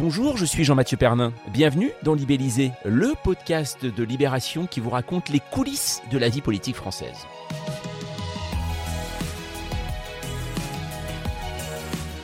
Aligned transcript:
Bonjour, 0.00 0.38
je 0.38 0.46
suis 0.46 0.64
Jean-Mathieu 0.64 0.96
Pernin. 0.96 1.30
Bienvenue 1.52 1.90
dans 2.02 2.14
Libellisé, 2.14 2.72
le 2.86 3.12
podcast 3.22 3.84
de 3.84 4.02
Libération 4.02 4.66
qui 4.66 4.80
vous 4.80 4.88
raconte 4.88 5.28
les 5.28 5.40
coulisses 5.50 6.00
de 6.10 6.16
la 6.16 6.30
vie 6.30 6.40
politique 6.40 6.76
française. 6.76 7.26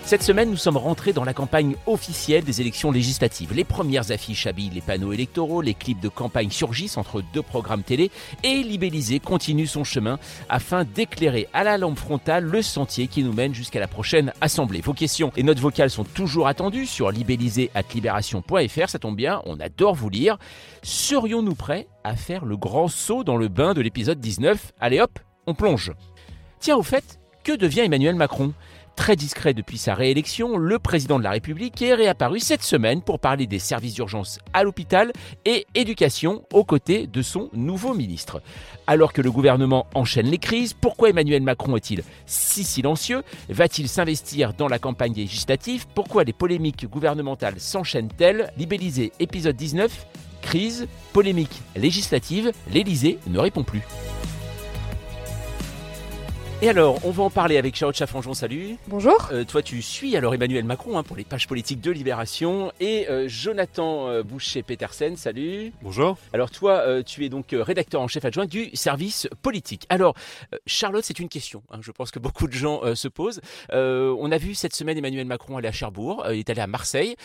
Cette 0.07 0.23
semaine, 0.23 0.51
nous 0.51 0.57
sommes 0.57 0.77
rentrés 0.77 1.13
dans 1.13 1.25
la 1.25 1.35
campagne 1.35 1.75
officielle 1.87 2.45
des 2.45 2.61
élections 2.61 2.93
législatives. 2.93 3.53
Les 3.53 3.65
premières 3.65 4.13
affiches 4.13 4.47
habillent 4.47 4.71
les 4.71 4.81
panneaux 4.81 5.13
électoraux, 5.13 5.63
les 5.63 5.75
clips 5.75 5.99
de 5.99 6.09
campagne 6.09 6.53
surgissent 6.53 6.97
entre 6.97 7.25
deux 7.35 7.43
programmes 7.43 7.83
télé 7.83 8.13
et 8.45 8.63
Libellisé 8.63 9.19
continue 9.19 9.67
son 9.67 9.83
chemin 9.83 10.21
afin 10.49 10.85
d'éclairer 10.85 11.49
à 11.53 11.65
la 11.65 11.77
lampe 11.77 11.99
frontale 11.99 12.45
le 12.45 12.63
sentier 12.63 13.09
qui 13.09 13.25
nous 13.25 13.33
mène 13.33 13.53
jusqu'à 13.53 13.81
la 13.81 13.89
prochaine 13.89 14.33
assemblée. 14.41 14.81
Vos 14.81 14.93
questions 14.93 15.33
et 15.37 15.43
notes 15.43 15.59
vocales 15.59 15.91
sont 15.91 16.05
toujours 16.05 16.47
attendues 16.47 16.87
sur 16.87 17.11
libellisé.libération.fr. 17.11 18.89
Ça 18.89 19.01
tombe 19.01 19.17
bien, 19.17 19.43
on 19.45 19.59
adore 19.59 19.97
vous 19.97 20.09
lire. 20.09 20.39
Serions-nous 20.85 21.57
prêts 21.57 21.89
à 22.05 22.15
faire 22.15 22.45
le 22.45 22.57
grand 22.57 22.87
saut 22.87 23.25
dans 23.25 23.37
le 23.37 23.49
bain 23.49 23.75
de 23.75 23.81
l'épisode 23.81 24.21
19 24.21 24.73
Allez 24.79 25.01
hop, 25.01 25.19
on 25.49 25.55
plonge. 25.55 25.91
Tiens, 26.61 26.77
au 26.77 26.85
fait, 26.85 27.19
que 27.43 27.57
devient 27.57 27.81
Emmanuel 27.81 28.15
Macron? 28.15 28.53
Très 28.97 29.15
discret 29.15 29.53
depuis 29.53 29.77
sa 29.77 29.95
réélection, 29.95 30.57
le 30.57 30.79
président 30.79 31.19
de 31.19 31.25
la 31.25 31.31
République 31.31 31.81
est 31.83 31.95
réapparu 31.95 32.41
cette 32.41 32.63
semaine 32.63 33.03
pour 33.03 33.21
parler 33.21 33.47
des 33.47 33.59
services 33.59 33.95
d'urgence 33.95 34.39
à 34.55 34.65
l'hôpital 34.65 35.13
et 35.45 35.67
éducation 35.75 36.43
aux 36.53 36.65
côtés 36.65 37.07
de 37.07 37.21
son 37.21 37.51
nouveau 37.53 37.93
ministre. 37.93 38.43
Alors 38.87 39.13
que 39.13 39.21
le 39.21 39.31
gouvernement 39.31 39.87
enchaîne 39.95 40.27
les 40.27 40.39
crises, 40.39 40.73
pourquoi 40.73 41.11
Emmanuel 41.11 41.43
Macron 41.43 41.77
est-il 41.77 42.03
si 42.25 42.65
silencieux? 42.65 43.23
Va-t-il 43.51 43.87
s'investir 43.87 44.55
dans 44.55 44.67
la 44.67 44.79
campagne 44.79 45.15
législative? 45.15 45.87
Pourquoi 45.95 46.25
les 46.25 46.33
polémiques 46.33 46.89
gouvernementales 46.89 47.61
s'enchaînent-elles? 47.61 48.51
Libellisé 48.57 49.13
épisode 49.21 49.57
19, 49.57 50.07
crise, 50.41 50.89
polémique 51.13 51.63
législative, 51.77 52.51
l'Élysée 52.73 53.19
ne 53.27 53.39
répond 53.39 53.63
plus. 53.63 53.83
Et 56.63 56.71
alors, 56.71 56.99
on 57.05 57.11
va 57.11 57.23
en 57.23 57.29
parler 57.29 57.59
avec 57.59 57.77
Charlotte 57.77 57.95
Chaffranjon, 57.95 58.33
salut. 58.33 58.77
Bonjour. 58.89 59.29
Euh, 59.31 59.45
toi, 59.45 59.61
tu 59.61 59.83
suis 59.83 60.17
alors 60.17 60.35
Emmanuel 60.35 60.65
Macron 60.65 60.97
hein, 60.97 61.03
pour 61.03 61.15
les 61.15 61.25
pages 61.25 61.47
politiques 61.47 61.83
de 61.83 61.91
Libération. 61.91 62.73
Et 62.81 63.07
euh, 63.11 63.29
Jonathan 63.29 64.09
euh, 64.09 64.23
Boucher-Petersen, 64.23 65.19
salut. 65.19 65.75
Bonjour. 65.83 66.17
Alors 66.33 66.51
toi, 66.51 66.79
euh, 66.79 67.03
tu 67.03 67.27
es 67.27 67.29
donc 67.29 67.53
euh, 67.53 67.63
rédacteur 67.63 68.01
en 68.01 68.09
chef 68.09 68.25
adjoint 68.25 68.47
du 68.47 68.75
service 68.75 69.29
politique. 69.43 69.85
Alors, 69.91 70.15
euh, 70.55 70.59
Charlotte, 70.65 71.05
c'est 71.05 71.19
une 71.19 71.29
question, 71.29 71.63
hein, 71.71 71.81
je 71.83 71.91
pense 71.91 72.11
que 72.11 72.19
beaucoup 72.19 72.47
de 72.47 72.55
gens 72.55 72.81
euh, 72.85 72.95
se 72.95 73.09
posent. 73.09 73.43
Euh, 73.73 74.17
on 74.19 74.33
a 74.33 74.39
vu 74.39 74.55
cette 74.55 74.75
semaine 74.75 74.97
Emmanuel 74.97 75.27
Macron 75.27 75.59
aller 75.59 75.69
à 75.69 75.73
Cherbourg, 75.73 76.25
euh, 76.25 76.35
il 76.35 76.39
est 76.39 76.49
allé 76.49 76.63
à 76.63 76.67
Marseille. 76.67 77.17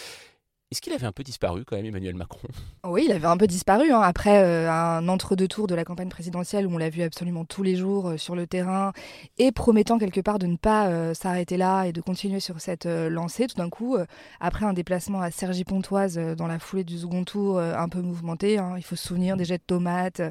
Est-ce 0.72 0.80
qu'il 0.80 0.94
avait 0.94 1.06
un 1.06 1.12
peu 1.12 1.24
disparu 1.24 1.66
quand 1.66 1.76
même, 1.76 1.86
Emmanuel 1.86 2.16
Macron? 2.16 2.48
Oui, 2.86 3.04
il 3.06 3.12
avait 3.12 3.28
un 3.28 3.36
peu 3.36 3.46
disparu 3.46 3.92
hein, 3.92 4.00
après 4.00 4.42
euh, 4.42 4.72
un 4.72 5.10
entre-deux 5.10 5.50
tours 5.50 5.68
de 5.68 5.76
la 5.76 5.84
campagne 5.84 6.08
présidentielle 6.08 6.66
où 6.66 6.74
on 6.74 6.78
l'a 6.78 6.90
vu 6.90 7.02
absolument 7.02 7.44
tous 7.44 7.62
les 7.62 7.76
jours 7.76 8.12
euh, 8.12 8.18
sur 8.18 8.36
le 8.36 8.48
terrain 8.48 8.94
et 9.38 9.52
promettant 9.52 10.00
quelque 10.00 10.22
part 10.22 10.40
de 10.40 10.48
ne 10.48 10.56
pas 10.56 10.88
euh, 10.88 11.14
s'arrêter 11.14 11.58
là 11.58 11.84
et 11.84 11.92
de 11.92 12.00
continuer 12.00 12.40
sur 12.40 12.62
cette 12.62 12.86
lancée. 12.86 13.48
Tout 13.48 13.58
d'un 13.58 13.70
coup, 13.70 13.98
après 14.40 14.66
un 14.66 14.72
déplacement 14.72 15.20
à 15.20 15.30
Cergy-Pontoise 15.30 16.18
dans 16.38 16.48
la 16.48 16.58
foulée 16.58 16.86
du 16.86 16.98
second 16.98 17.26
tour 17.26 17.60
un 17.60 17.90
peu 17.90 18.00
mouvementé, 18.02 18.58
hein, 18.58 18.76
il 18.78 18.84
faut 18.84 18.96
se 18.96 19.10
souvenir 19.10 19.36
des 19.36 19.44
jets 19.44 19.58
de 19.58 19.64
tomates, 19.64 20.22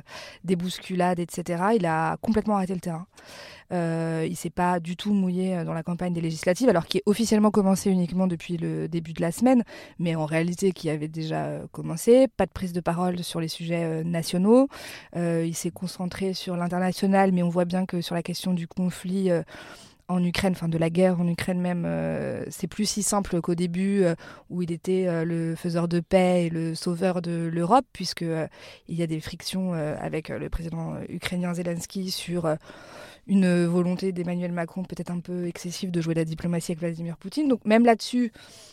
des 0.45 0.57
bousculades, 0.57 1.21
etc. 1.21 1.65
Il 1.77 1.84
a 1.84 2.17
complètement 2.22 2.57
arrêté 2.57 2.72
le 2.72 2.81
terrain. 2.81 3.07
Euh, 3.73 4.27
il 4.29 4.37
s'est 4.37 4.51
pas 4.51 4.81
du 4.81 4.97
tout 4.97 5.13
mouillé 5.13 5.57
euh, 5.57 5.65
dans 5.65 5.75
la 5.75 5.83
campagne 5.83 6.13
des 6.13 6.21
législatives, 6.21 6.69
alors 6.69 6.87
qui 6.87 6.99
est 6.99 7.03
officiellement 7.07 7.51
commencé 7.51 7.91
uniquement 7.91 8.27
depuis 8.27 8.57
le 8.57 8.89
début 8.89 9.13
de 9.13 9.21
la 9.21 9.31
semaine, 9.33 9.63
mais 9.99 10.15
en 10.17 10.27
réalité 10.27 10.73
qui 10.73 10.91
avait 10.91 11.09
déjà 11.09 11.45
euh, 11.45 11.67
commencé. 11.71 12.27
Pas 12.29 12.47
de 12.47 12.53
prise 12.53 12.73
de 12.73 12.81
parole 12.81 13.23
sur 13.23 13.41
les 13.41 13.49
sujets 13.49 14.05
nationaux. 14.05 14.69
Il 15.17 15.55
s'est 15.55 15.71
concentré 15.71 16.35
sur 16.35 16.57
l'international, 16.57 17.33
mais 17.33 17.43
on 17.43 17.49
voit 17.49 17.65
bien 17.65 17.87
que 17.87 18.01
sur 18.01 18.15
la 18.15 18.23
question 18.23 18.55
du 18.55 18.67
conflit. 18.67 19.31
en 20.09 20.25
Ukraine, 20.25 20.53
enfin 20.53 20.69
de 20.69 20.79
la 20.79 20.91
guerre 20.91 21.21
en 21.21 21.29
Ukraine 21.29 21.61
même, 21.61 21.87
c'est 22.51 22.67
plus 22.67 22.87
si 22.87 23.03
simple 23.03 23.41
qu'au 23.41 23.55
début 23.55 24.05
où 24.49 24.63
il 24.63 24.73
était 24.73 25.25
le 25.25 25.55
faiseur 25.55 25.87
de 25.89 26.01
paix 26.01 26.47
et 26.47 26.51
le 26.51 26.75
sauveur 26.75 27.23
de 27.23 27.49
l'Europe, 27.53 27.87
puisque 27.93 28.25
il 28.89 28.95
y 28.95 29.03
a 29.03 29.07
des 29.07 29.21
frictions 29.21 29.73
avec 29.73 30.29
le 30.29 30.49
président 30.49 30.95
ukrainien 31.09 31.55
Zelensky 31.55 32.11
sur 32.11 32.49
une 33.31 33.65
volonté 33.65 34.11
d'Emmanuel 34.11 34.51
Macron 34.51 34.83
peut-être 34.83 35.13
un 35.13 35.21
peu 35.21 35.47
excessive 35.47 35.93
de 35.93 36.01
jouer 36.01 36.15
la 36.15 36.25
diplomatie 36.25 36.73
avec 36.73 36.81
Vladimir 36.81 37.17
Poutine. 37.17 37.47
Donc 37.47 37.65
même 37.65 37.85
là-dessus, 37.85 38.33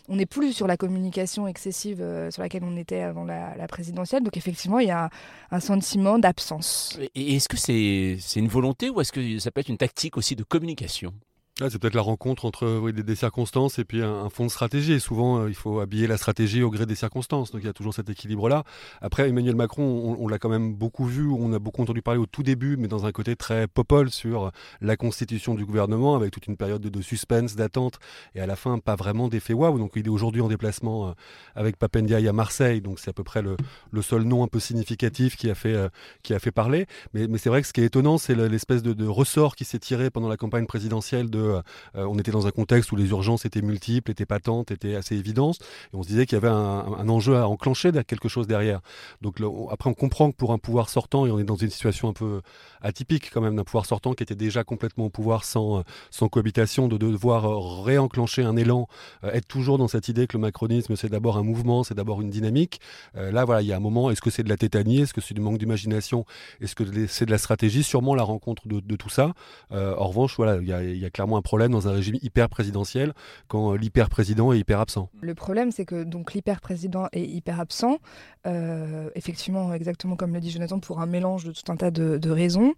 on 0.10 0.16
n'est 0.16 0.26
plus 0.26 0.52
sur 0.52 0.66
la 0.66 0.78
communication 0.78 1.48
excessive 1.48 2.02
euh, 2.02 2.32
sur 2.32 2.42
laquelle 2.42 2.64
on 2.64 2.76
était 2.76 3.02
avant 3.02 3.24
la, 3.24 3.56
la 3.56 3.68
présidentielle. 3.68 4.24
Donc 4.24 4.36
effectivement, 4.36 4.80
il 4.80 4.88
y 4.88 4.92
a 4.92 5.12
un, 5.52 5.60
sentiment 5.60 6.18
d'absence. 6.18 6.98
Et 7.14 7.36
est-ce 7.36 7.48
que 7.48 7.58
c'est 7.58 8.18
c'est 8.20 8.40
une 8.40 8.48
volonté 8.48 8.90
ou 8.90 9.00
est-ce 9.00 9.12
que 9.12 9.38
ça 9.38 9.52
peut 9.52 9.62
être 9.62 9.70
une 9.70 9.78
tactique 9.78 10.18
aussi 10.18 10.36
de 10.36 10.44
communication? 10.44 11.14
C'est 11.60 11.80
peut-être 11.80 11.96
la 11.96 12.04
rencontre 12.04 12.46
entre 12.46 12.78
oui, 12.78 12.94
des, 12.94 13.16
circonstances 13.16 13.80
et 13.80 13.84
puis 13.84 14.04
un, 14.04 14.14
un 14.14 14.30
fond 14.30 14.46
de 14.46 14.52
stratégie. 14.52 14.94
Et 14.94 15.00
souvent, 15.00 15.40
euh, 15.40 15.50
il 15.50 15.56
faut 15.56 15.80
habiller 15.80 16.06
la 16.06 16.18
stratégie 16.18 16.62
au 16.62 16.70
gré 16.70 16.86
des 16.86 16.94
circonstances. 16.94 17.50
Donc 17.52 17.62
il 17.64 17.66
y 17.66 17.70
a 17.70 17.74
toujours 17.74 17.96
cet 17.96 18.12
équilibre-là. 18.12 18.64
Après, 19.02 19.28
Emmanuel 19.28 19.56
Macron, 19.56 20.16
on, 20.20 20.28
l'a 20.28 20.38
quand 20.38 20.50
même 20.50 20.76
beaucoup 20.76 21.06
vu, 21.06 21.28
on 21.28 21.52
a 21.54 21.58
beaucoup 21.58 21.82
entendu 21.82 22.04
parler 22.04 22.20
au 22.20 22.28
tout 22.28 22.44
début, 22.44 22.78
mais 22.78 22.88
dans 22.88 23.08
un 23.08 23.12
côté 23.12 23.36
très 23.36 23.68
popole 23.68 24.12
sur 24.12 24.52
la 24.82 24.98
constitution 24.98 25.56
du 25.56 25.66
gouvernement, 25.66 26.16
avec 26.16 26.30
toute 26.30 26.46
une 26.46 26.58
période 26.58 26.82
de, 26.82 27.02
suspense, 27.02 27.56
d'attente, 27.56 27.98
et 28.36 28.40
à 28.40 28.46
la 28.46 28.56
fin, 28.56 28.78
pas 28.78 28.96
vraiment 28.96 29.28
d'effet 29.28 29.54
waouh. 29.54 29.80
Donc 29.80 29.94
il 29.96 30.06
est 30.06 30.10
aujourd'hui 30.10 30.42
en 30.42 30.50
déplacement 30.50 31.08
euh, 31.08 31.12
avec 31.56 31.78
Papendiaï 31.78 32.28
à 32.28 32.34
Marseille, 32.34 32.82
donc 32.82 33.00
c'est 33.00 33.10
à 33.10 33.14
peu 33.14 33.24
près 33.24 33.42
le, 33.42 33.58
seul 34.04 34.22
nom 34.22 34.44
un 34.44 34.48
peu 34.48 34.60
significatif 34.60 35.36
qui 35.36 35.50
a 35.50 35.56
fait, 35.56 35.74
euh, 35.74 35.90
qui 36.22 36.36
a 36.36 36.40
fait 36.40 36.52
parler. 36.52 36.86
Mais, 37.16 37.28
c'est 37.40 37.50
vrai 37.50 37.62
que 37.62 37.68
ce 37.68 37.74
qui 37.74 37.82
est 37.82 37.86
étonnant, 37.86 38.20
c'est 38.20 38.36
le- 38.36 38.48
l'espèce 38.48 38.84
de 38.84 39.08
ressort 39.08 39.56
qui 39.56 39.66
s'est 39.66 39.80
tiré 39.80 40.12
pendant 40.12 40.30
la 40.30 40.38
campagne 40.38 40.68
présidentielle 40.68 41.32
de 41.32 41.47
euh, 41.48 41.62
on 41.96 42.18
était 42.18 42.32
dans 42.32 42.48
un 42.48 42.52
contexte 42.52 42.92
où 42.92 42.96
les 42.96 43.10
urgences 43.10 43.46
étaient 43.46 43.62
multiples, 43.62 44.12
étaient 44.12 44.26
patentes, 44.26 44.72
étaient 44.72 44.96
assez 44.96 45.16
évidentes, 45.16 45.58
et 45.94 45.96
on 45.96 46.04
se 46.04 46.08
disait 46.08 46.26
qu'il 46.26 46.36
y 46.36 46.42
avait 46.42 46.48
un, 46.48 47.10
enjeu 47.10 47.38
à 47.38 47.48
enclencher 47.48 47.92
quelque 48.08 48.28
chose 48.28 48.48
derrière. 48.48 48.82
Donc 49.22 49.38
après, 49.72 49.90
on 49.90 49.94
comprend 49.94 50.32
que 50.32 50.36
pour 50.36 50.52
un 50.52 50.58
pouvoir 50.58 50.90
sortant, 50.90 51.26
et 51.26 51.32
on 51.32 51.40
est 51.40 51.44
dans 51.44 51.56
une 51.56 51.70
situation 51.70 52.10
un 52.10 52.14
peu 52.14 52.42
atypique 52.82 53.30
quand 53.32 53.42
même 53.42 53.56
d'un 53.56 53.64
pouvoir 53.64 53.86
sortant 53.86 54.14
qui 54.14 54.24
était 54.24 54.36
déjà 54.36 54.64
complètement 54.64 55.06
au 55.06 55.10
pouvoir 55.10 55.44
sans, 55.44 55.80
euh, 55.80 56.28
cohabitation, 56.28 56.88
de 56.88 56.98
devoir 56.98 57.46
euh, 57.46 57.84
réenclencher 57.84 58.44
un 58.44 58.56
élan, 58.56 58.88
être 59.24 59.48
toujours 59.48 59.78
dans 59.78 59.88
cette 59.88 60.10
idée 60.10 60.28
que 60.28 60.38
le 60.38 60.42
macronisme 60.42 60.96
c'est 60.96 61.10
d'abord 61.10 61.38
un 61.38 61.44
mouvement, 61.44 61.84
c'est 61.84 61.94
d'abord 61.94 62.22
une 62.22 62.30
dynamique. 62.30 62.80
Là, 63.16 63.46
voilà, 63.46 63.62
il 63.62 63.68
y 63.68 63.74
a 63.74 63.78
un 63.78 63.80
moment, 63.80 64.12
est-ce 64.12 64.22
que 64.22 64.30
c'est 64.30 64.44
de 64.44 64.50
la 64.50 64.58
tétanie, 64.58 65.02
est-ce 65.02 65.14
que 65.14 65.22
c'est 65.22 65.34
du 65.34 65.42
manque 65.42 65.58
d'imagination, 65.58 66.26
est-ce 66.62 66.76
que 66.76 67.08
c'est 67.08 67.26
de 67.26 67.32
la 67.32 67.38
stratégie? 67.38 67.84
Sûrement 67.84 68.16
la 68.16 68.24
rencontre 68.24 68.68
de, 68.68 68.96
tout 68.96 69.10
ça. 69.10 69.34
En 69.72 70.08
revanche, 70.08 70.36
voilà, 70.38 70.58
il 70.58 70.68
y, 70.68 71.00
y 71.00 71.06
a 71.06 71.10
clairement 71.10 71.37
un 71.38 71.42
problème 71.42 71.72
dans 71.72 71.88
un 71.88 71.92
régime 71.92 72.18
hyper 72.22 72.50
présidentiel 72.50 73.14
quand 73.48 73.74
euh, 73.74 73.78
l'hyper 73.78 74.10
président 74.10 74.52
est 74.52 74.60
hyper 74.60 74.80
absent. 74.80 75.10
Le 75.22 75.36
problème, 75.36 75.72
c'est 75.72 75.86
que 75.86 76.04
donc 76.04 76.34
l'hyper 76.34 76.62
président 76.62 77.08
est 77.14 77.24
hyper 77.24 77.60
absent. 77.60 78.00
Euh, 78.46 79.10
effectivement, 79.16 79.74
exactement 79.74 80.16
comme 80.16 80.34
le 80.34 80.40
dit 80.40 80.52
Jonathan, 80.52 80.80
pour 80.80 81.02
un 81.02 81.06
mélange 81.06 81.44
de 81.46 81.52
tout 81.52 81.72
un 81.72 81.76
tas 81.76 81.92
de, 81.92 82.30
raisons. 82.30 82.74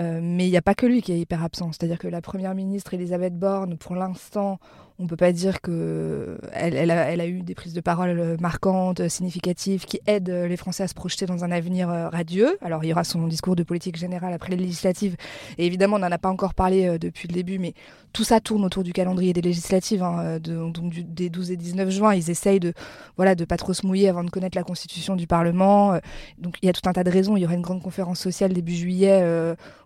Euh, 0.00 0.20
mais 0.22 0.46
il 0.46 0.50
n'y 0.50 0.56
a 0.56 0.62
pas 0.62 0.74
que 0.74 0.86
lui 0.86 1.02
qui 1.02 1.12
est 1.12 1.20
hyper 1.20 1.42
absent. 1.42 1.72
C'est-à-dire 1.72 1.98
que 1.98 2.08
la 2.08 2.20
première 2.20 2.54
ministre 2.54 2.94
Elisabeth 2.94 3.38
Borne, 3.38 3.76
pour 3.76 3.94
l'instant, 3.94 4.58
On 5.02 5.06
peut 5.08 5.16
pas 5.16 5.32
dire 5.32 5.60
que 5.60 6.38
elle, 6.52 6.90
a, 6.90 7.26
eu 7.26 7.42
des 7.42 7.54
prises 7.54 7.74
de 7.74 7.80
parole 7.80 8.36
marquantes, 8.40 9.08
significatives, 9.08 9.84
qui 9.84 10.00
aident 10.06 10.46
les 10.48 10.56
Français 10.56 10.84
à 10.84 10.88
se 10.88 10.94
projeter 10.94 11.26
dans 11.26 11.44
un 11.44 11.50
avenir 11.50 11.88
radieux. 11.88 12.56
Alors 12.62 12.84
il 12.84 12.88
y 12.88 12.92
aura 12.92 13.02
son 13.02 13.26
discours 13.26 13.56
de 13.56 13.64
politique 13.64 13.96
générale 13.96 14.32
après 14.32 14.50
les 14.50 14.56
législatives, 14.56 15.16
et 15.58 15.66
évidemment 15.66 15.96
on 15.96 15.98
n'en 15.98 16.12
a 16.12 16.18
pas 16.18 16.28
encore 16.28 16.54
parlé 16.54 16.98
depuis 17.00 17.26
le 17.26 17.34
début, 17.34 17.58
mais 17.58 17.74
tout 18.12 18.22
ça 18.22 18.40
tourne 18.40 18.64
autour 18.64 18.84
du 18.84 18.92
calendrier 18.92 19.32
des 19.32 19.40
législatives, 19.40 20.04
hein, 20.04 20.38
donc 20.38 20.94
des 20.94 21.30
12 21.30 21.50
et 21.50 21.56
19 21.56 21.90
juin. 21.90 22.14
Ils 22.14 22.30
essayent 22.30 22.60
de 22.60 22.72
voilà 23.16 23.34
de 23.34 23.44
pas 23.44 23.56
trop 23.56 23.72
se 23.72 23.84
mouiller 23.84 24.08
avant 24.08 24.22
de 24.22 24.30
connaître 24.30 24.56
la 24.56 24.64
constitution 24.64 25.16
du 25.16 25.26
Parlement. 25.26 25.98
donc 26.38 26.58
il 26.62 26.66
y 26.66 26.68
a 26.68 26.72
tout 26.72 26.88
un 26.88 26.92
tas 26.92 27.04
de 27.04 27.10
raisons. 27.10 27.36
Il 27.36 27.40
y 27.40 27.44
aura 27.44 27.54
une 27.54 27.62
grande 27.62 27.82
conférence 27.82 28.20
sociale 28.20 28.52
début 28.52 28.74
juillet 28.74 29.24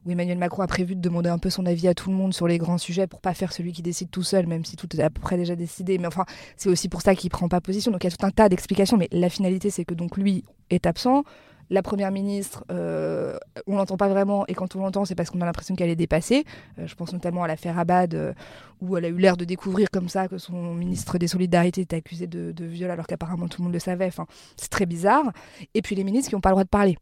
où 0.04 0.10
Emmanuel 0.10 0.38
Macron 0.38 0.62
a 0.62 0.66
prévu 0.66 0.94
de 0.94 1.00
demander 1.00 1.30
un 1.30 1.38
peu 1.38 1.50
son 1.50 1.66
avis 1.66 1.88
à 1.88 1.94
tout 1.94 2.10
le 2.10 2.16
monde 2.16 2.34
sur 2.34 2.46
les 2.46 2.58
grands 2.58 2.78
sujets 2.78 3.06
pour 3.06 3.20
pas 3.20 3.34
faire 3.34 3.52
celui 3.52 3.72
qui 3.72 3.82
décide 3.82 4.10
tout 4.10 4.22
seul, 4.22 4.46
même 4.46 4.64
si 4.64 4.76
tout 4.76 4.88
est 4.96 5.02
à 5.06 5.10
peu 5.10 5.20
près 5.20 5.36
déjà 5.36 5.56
décidé. 5.56 5.98
Mais 5.98 6.06
enfin, 6.06 6.24
c'est 6.56 6.68
aussi 6.68 6.88
pour 6.88 7.02
ça 7.02 7.14
qu'il 7.14 7.30
prend 7.30 7.48
pas 7.48 7.60
position. 7.60 7.90
Donc 7.90 8.04
il 8.04 8.10
y 8.10 8.12
a 8.12 8.16
tout 8.16 8.26
un 8.26 8.30
tas 8.30 8.48
d'explications. 8.48 8.96
Mais 8.96 9.08
la 9.12 9.28
finalité, 9.28 9.70
c'est 9.70 9.84
que 9.84 9.94
donc 9.94 10.16
lui 10.16 10.44
est 10.70 10.86
absent. 10.86 11.24
La 11.68 11.82
première 11.82 12.12
ministre, 12.12 12.64
euh, 12.70 13.36
on 13.66 13.76
l'entend 13.76 13.96
pas 13.96 14.08
vraiment, 14.08 14.46
et 14.46 14.54
quand 14.54 14.76
on 14.76 14.80
l'entend, 14.80 15.04
c'est 15.04 15.16
parce 15.16 15.30
qu'on 15.30 15.40
a 15.40 15.44
l'impression 15.44 15.74
qu'elle 15.74 15.90
est 15.90 15.96
dépassée. 15.96 16.44
Euh, 16.78 16.86
je 16.86 16.94
pense 16.94 17.12
notamment 17.12 17.42
à 17.42 17.48
l'affaire 17.48 17.76
Abad, 17.76 18.14
euh, 18.14 18.32
où 18.80 18.96
elle 18.96 19.04
a 19.04 19.08
eu 19.08 19.16
l'air 19.16 19.36
de 19.36 19.44
découvrir 19.44 19.90
comme 19.90 20.08
ça 20.08 20.28
que 20.28 20.38
son 20.38 20.74
ministre 20.74 21.18
des 21.18 21.26
Solidarités 21.26 21.80
était 21.80 21.96
accusé 21.96 22.28
de, 22.28 22.52
de 22.52 22.64
viol, 22.64 22.88
alors 22.90 23.08
qu'apparemment 23.08 23.48
tout 23.48 23.62
le 23.62 23.64
monde 23.64 23.72
le 23.72 23.80
savait. 23.80 24.06
Enfin, 24.06 24.26
c'est 24.56 24.70
très 24.70 24.86
bizarre. 24.86 25.32
Et 25.74 25.82
puis 25.82 25.96
les 25.96 26.04
ministres 26.04 26.28
qui 26.28 26.36
n'ont 26.36 26.40
pas 26.40 26.50
le 26.50 26.54
droit 26.54 26.64
de 26.64 26.68
parler. 26.68 26.98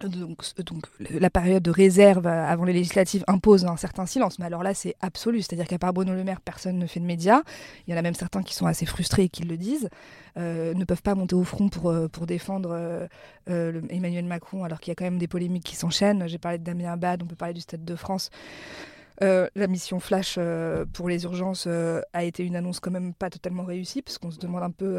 Donc, 0.00 0.86
la 1.00 1.30
période 1.30 1.62
de 1.62 1.70
réserve 1.70 2.26
avant 2.26 2.64
les 2.64 2.72
législatives 2.72 3.24
impose 3.26 3.64
un 3.64 3.76
certain 3.76 4.04
silence, 4.04 4.38
mais 4.38 4.44
alors 4.44 4.62
là 4.62 4.74
c'est 4.74 4.94
absolu, 5.00 5.40
c'est-à-dire 5.40 5.66
qu'à 5.66 5.78
part 5.78 5.92
Bruno 5.92 6.12
Le 6.12 6.22
Maire, 6.22 6.40
personne 6.40 6.78
ne 6.78 6.86
fait 6.86 7.00
de 7.00 7.06
médias. 7.06 7.42
Il 7.86 7.92
y 7.92 7.94
en 7.94 7.98
a 7.98 8.02
même 8.02 8.14
certains 8.14 8.42
qui 8.42 8.54
sont 8.54 8.66
assez 8.66 8.84
frustrés 8.84 9.24
et 9.24 9.28
qui 9.28 9.44
le 9.44 9.56
disent, 9.56 9.88
euh, 10.36 10.74
ne 10.74 10.84
peuvent 10.84 11.02
pas 11.02 11.14
monter 11.14 11.34
au 11.34 11.44
front 11.44 11.68
pour, 11.68 11.90
euh, 11.90 12.08
pour 12.08 12.26
défendre 12.26 13.08
euh, 13.48 13.80
Emmanuel 13.88 14.26
Macron, 14.26 14.64
alors 14.64 14.80
qu'il 14.80 14.90
y 14.90 14.92
a 14.92 14.94
quand 14.94 15.04
même 15.04 15.18
des 15.18 15.28
polémiques 15.28 15.64
qui 15.64 15.76
s'enchaînent. 15.76 16.28
J'ai 16.28 16.38
parlé 16.38 16.58
de 16.58 16.64
Damien 16.64 16.92
Abad, 16.92 17.22
on 17.22 17.26
peut 17.26 17.36
parler 17.36 17.54
du 17.54 17.60
Stade 17.60 17.84
de 17.84 17.96
France. 17.96 18.30
Euh, 19.22 19.48
la 19.54 19.66
mission 19.66 20.00
Flash 20.00 20.36
euh, 20.38 20.84
pour 20.92 21.08
les 21.08 21.24
urgences 21.24 21.64
euh, 21.66 22.00
a 22.12 22.24
été 22.24 22.44
une 22.44 22.56
annonce 22.56 22.80
quand 22.80 22.90
même 22.90 23.14
pas 23.14 23.30
totalement 23.30 23.64
réussie, 23.64 24.02
parce 24.02 24.18
qu'on 24.18 24.30
se 24.30 24.38
demande 24.38 24.62
un 24.62 24.70
peu, 24.70 24.98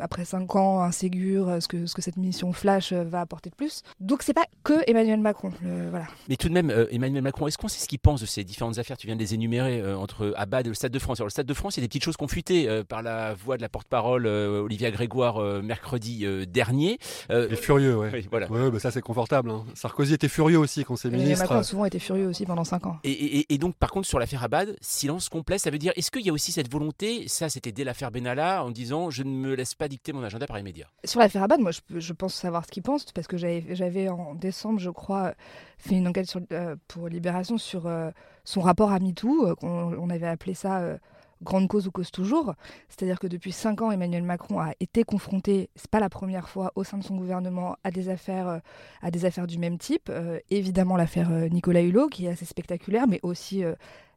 après 0.00 0.24
cinq 0.24 0.56
ans, 0.56 0.80
un 0.82 0.92
Ségur, 0.92 1.58
ce 1.60 1.68
que, 1.68 1.86
ce 1.86 1.94
que 1.94 2.02
cette 2.02 2.16
mission 2.16 2.52
Flash 2.52 2.92
va 2.92 3.20
apporter 3.20 3.50
de 3.50 3.54
plus. 3.54 3.82
Donc 4.00 4.22
c'est 4.22 4.34
pas 4.34 4.46
que 4.64 4.74
Emmanuel 4.86 5.20
Macron. 5.20 5.52
voilà. 5.90 6.06
Mais 6.28 6.36
tout 6.36 6.48
de 6.48 6.54
même, 6.54 6.72
Emmanuel 6.90 7.22
Macron, 7.22 7.46
est-ce 7.46 7.58
qu'on 7.58 7.68
sait 7.68 7.80
ce 7.80 7.88
qu'il 7.88 7.98
pense 7.98 8.20
de 8.20 8.26
ces 8.26 8.44
différentes 8.44 8.78
affaires? 8.78 8.96
Tu 8.96 9.06
viens 9.06 9.16
de 9.16 9.20
les 9.20 9.34
énumérer 9.34 9.94
entre 9.94 10.32
Abad 10.36 10.66
et 10.66 10.70
le 10.70 10.74
Stade 10.74 10.92
de 10.92 10.98
France. 10.98 11.20
Alors, 11.20 11.26
le 11.26 11.30
Stade 11.30 11.46
de 11.46 11.54
France, 11.54 11.76
il 11.76 11.80
y 11.80 11.82
a 11.82 11.84
des 11.84 11.88
petites 11.88 12.04
choses 12.04 12.16
confutées 12.16 12.82
par 12.88 13.02
la 13.02 13.34
voix 13.34 13.56
de 13.56 13.62
la 13.62 13.68
porte-parole 13.68 14.26
Olivia 14.26 14.90
Grégoire 14.90 15.40
mercredi 15.62 16.26
dernier. 16.46 16.98
il 17.30 17.36
est 17.36 17.56
furieux, 17.56 17.96
ouais. 17.96 18.24
voilà. 18.30 18.50
ouais 18.50 18.70
bah 18.70 18.78
ça 18.78 18.90
c'est 18.90 19.00
confortable. 19.00 19.50
Hein. 19.50 19.64
Sarkozy 19.74 20.14
était 20.14 20.28
furieux 20.28 20.58
aussi 20.58 20.84
quand 20.84 20.96
ses 20.96 21.10
ministres. 21.10 21.44
Macron 21.44 21.56
a 21.56 21.62
souvent 21.62 21.84
été 21.84 21.98
furieux 21.98 22.26
aussi 22.26 22.44
pendant 22.44 22.64
cinq 22.64 22.86
ans. 22.86 22.98
Et, 23.04 23.10
et, 23.10 23.27
donc, 23.58 23.76
par 23.76 23.90
contre, 23.90 24.06
sur 24.06 24.18
l'affaire 24.18 24.42
Abad, 24.44 24.76
silence 24.80 25.28
complet, 25.28 25.58
ça 25.58 25.70
veut 25.70 25.78
dire, 25.78 25.92
est-ce 25.96 26.10
qu'il 26.10 26.24
y 26.24 26.30
a 26.30 26.32
aussi 26.32 26.52
cette 26.52 26.70
volonté, 26.70 27.28
ça 27.28 27.48
c'était 27.48 27.72
dès 27.72 27.84
l'affaire 27.84 28.10
Benalla, 28.10 28.64
en 28.64 28.70
disant, 28.70 29.10
je 29.10 29.22
ne 29.22 29.30
me 29.30 29.54
laisse 29.54 29.74
pas 29.74 29.88
dicter 29.88 30.12
mon 30.12 30.22
agenda 30.22 30.46
par 30.46 30.56
les 30.56 30.62
médias? 30.62 30.86
Sur 31.04 31.20
l'affaire 31.20 31.42
Abad, 31.42 31.60
moi 31.60 31.70
je, 31.90 32.12
pense 32.12 32.34
savoir 32.34 32.64
ce 32.64 32.70
qu'il 32.70 32.82
pense, 32.82 33.04
parce 33.12 33.26
que 33.26 33.36
j'avais 33.36 34.08
en 34.08 34.34
décembre, 34.34 34.78
je 34.78 34.90
crois, 34.90 35.34
fait 35.78 35.96
une 35.96 36.08
enquête 36.08 36.32
euh, 36.52 36.76
pour 36.88 37.08
Libération 37.08 37.58
sur 37.58 37.86
euh, 37.86 38.10
son 38.44 38.60
rapport 38.60 38.92
à 38.92 38.98
MeToo, 38.98 39.46
euh, 39.46 39.54
on, 39.62 40.10
avait 40.10 40.26
appelé 40.26 40.54
ça 40.54 40.98
grande 41.42 41.68
cause 41.68 41.86
ou 41.86 41.90
cause 41.90 42.10
toujours. 42.10 42.54
C'est-à-dire 42.88 43.18
que 43.18 43.26
depuis 43.26 43.52
cinq 43.52 43.82
ans, 43.82 43.90
Emmanuel 43.90 44.22
Macron 44.22 44.58
a 44.58 44.72
été 44.80 45.04
confronté, 45.04 45.70
c'est 45.76 45.90
pas 45.90 46.00
la 46.00 46.08
première 46.08 46.48
fois, 46.48 46.72
au 46.74 46.84
sein 46.84 46.98
de 46.98 47.04
son 47.04 47.16
gouvernement, 47.16 47.76
à 47.84 47.90
des 47.90 48.08
affaires, 48.08 48.48
euh, 48.48 48.58
à 49.02 49.10
des 49.10 49.24
affaires 49.24 49.46
du 49.46 49.58
même 49.58 49.78
type. 49.78 50.08
Euh, 50.10 50.38
évidemment, 50.50 50.96
l'affaire 50.96 51.30
euh, 51.30 51.48
Nicolas 51.48 51.82
Hulot, 51.82 52.08
qui 52.08 52.26
est 52.26 52.30
assez 52.30 52.44
spectaculaire, 52.44 53.06
mais 53.06 53.20
aussi 53.22 53.62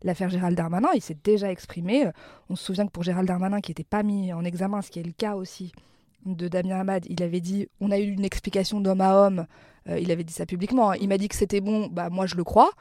l'affaire 0.03 0.29
Gérald 0.29 0.57
Darmanin. 0.57 0.89
Il 0.95 1.01
s'est 1.01 1.17
déjà 1.23 1.51
exprimé. 1.51 2.09
On 2.49 2.55
se 2.55 2.63
souvient 2.65 2.85
que 2.85 2.91
pour 2.91 3.03
Gérald 3.03 3.27
Darmanin, 3.27 3.61
qui 3.61 3.71
n'était 3.71 3.83
pas 3.83 4.03
mis 4.03 4.33
en 4.33 4.43
examen, 4.43 4.81
ce 4.81 4.91
qui 4.91 4.99
est 4.99 5.03
le 5.03 5.11
cas 5.11 5.35
aussi 5.35 5.71
de 6.25 6.47
Damien 6.47 6.79
Hamad, 6.79 7.05
il 7.09 7.21
avait 7.23 7.41
dit 7.41 7.67
on 7.79 7.91
a 7.91 7.99
eu 7.99 8.09
une 8.09 8.25
explication 8.25 8.81
d'homme 8.81 9.01
à 9.01 9.15
homme. 9.15 9.45
Euh, 9.89 9.99
il 9.99 10.11
avait 10.11 10.23
dit 10.23 10.33
ça 10.33 10.45
publiquement. 10.45 10.91
Hein. 10.91 10.95
Il 11.01 11.09
m'a 11.09 11.17
dit 11.17 11.27
que 11.27 11.35
c'était 11.35 11.61
bon, 11.61 11.87
bah 11.87 12.09
moi 12.09 12.25
je 12.25 12.35
le 12.35 12.43
crois. 12.43 12.71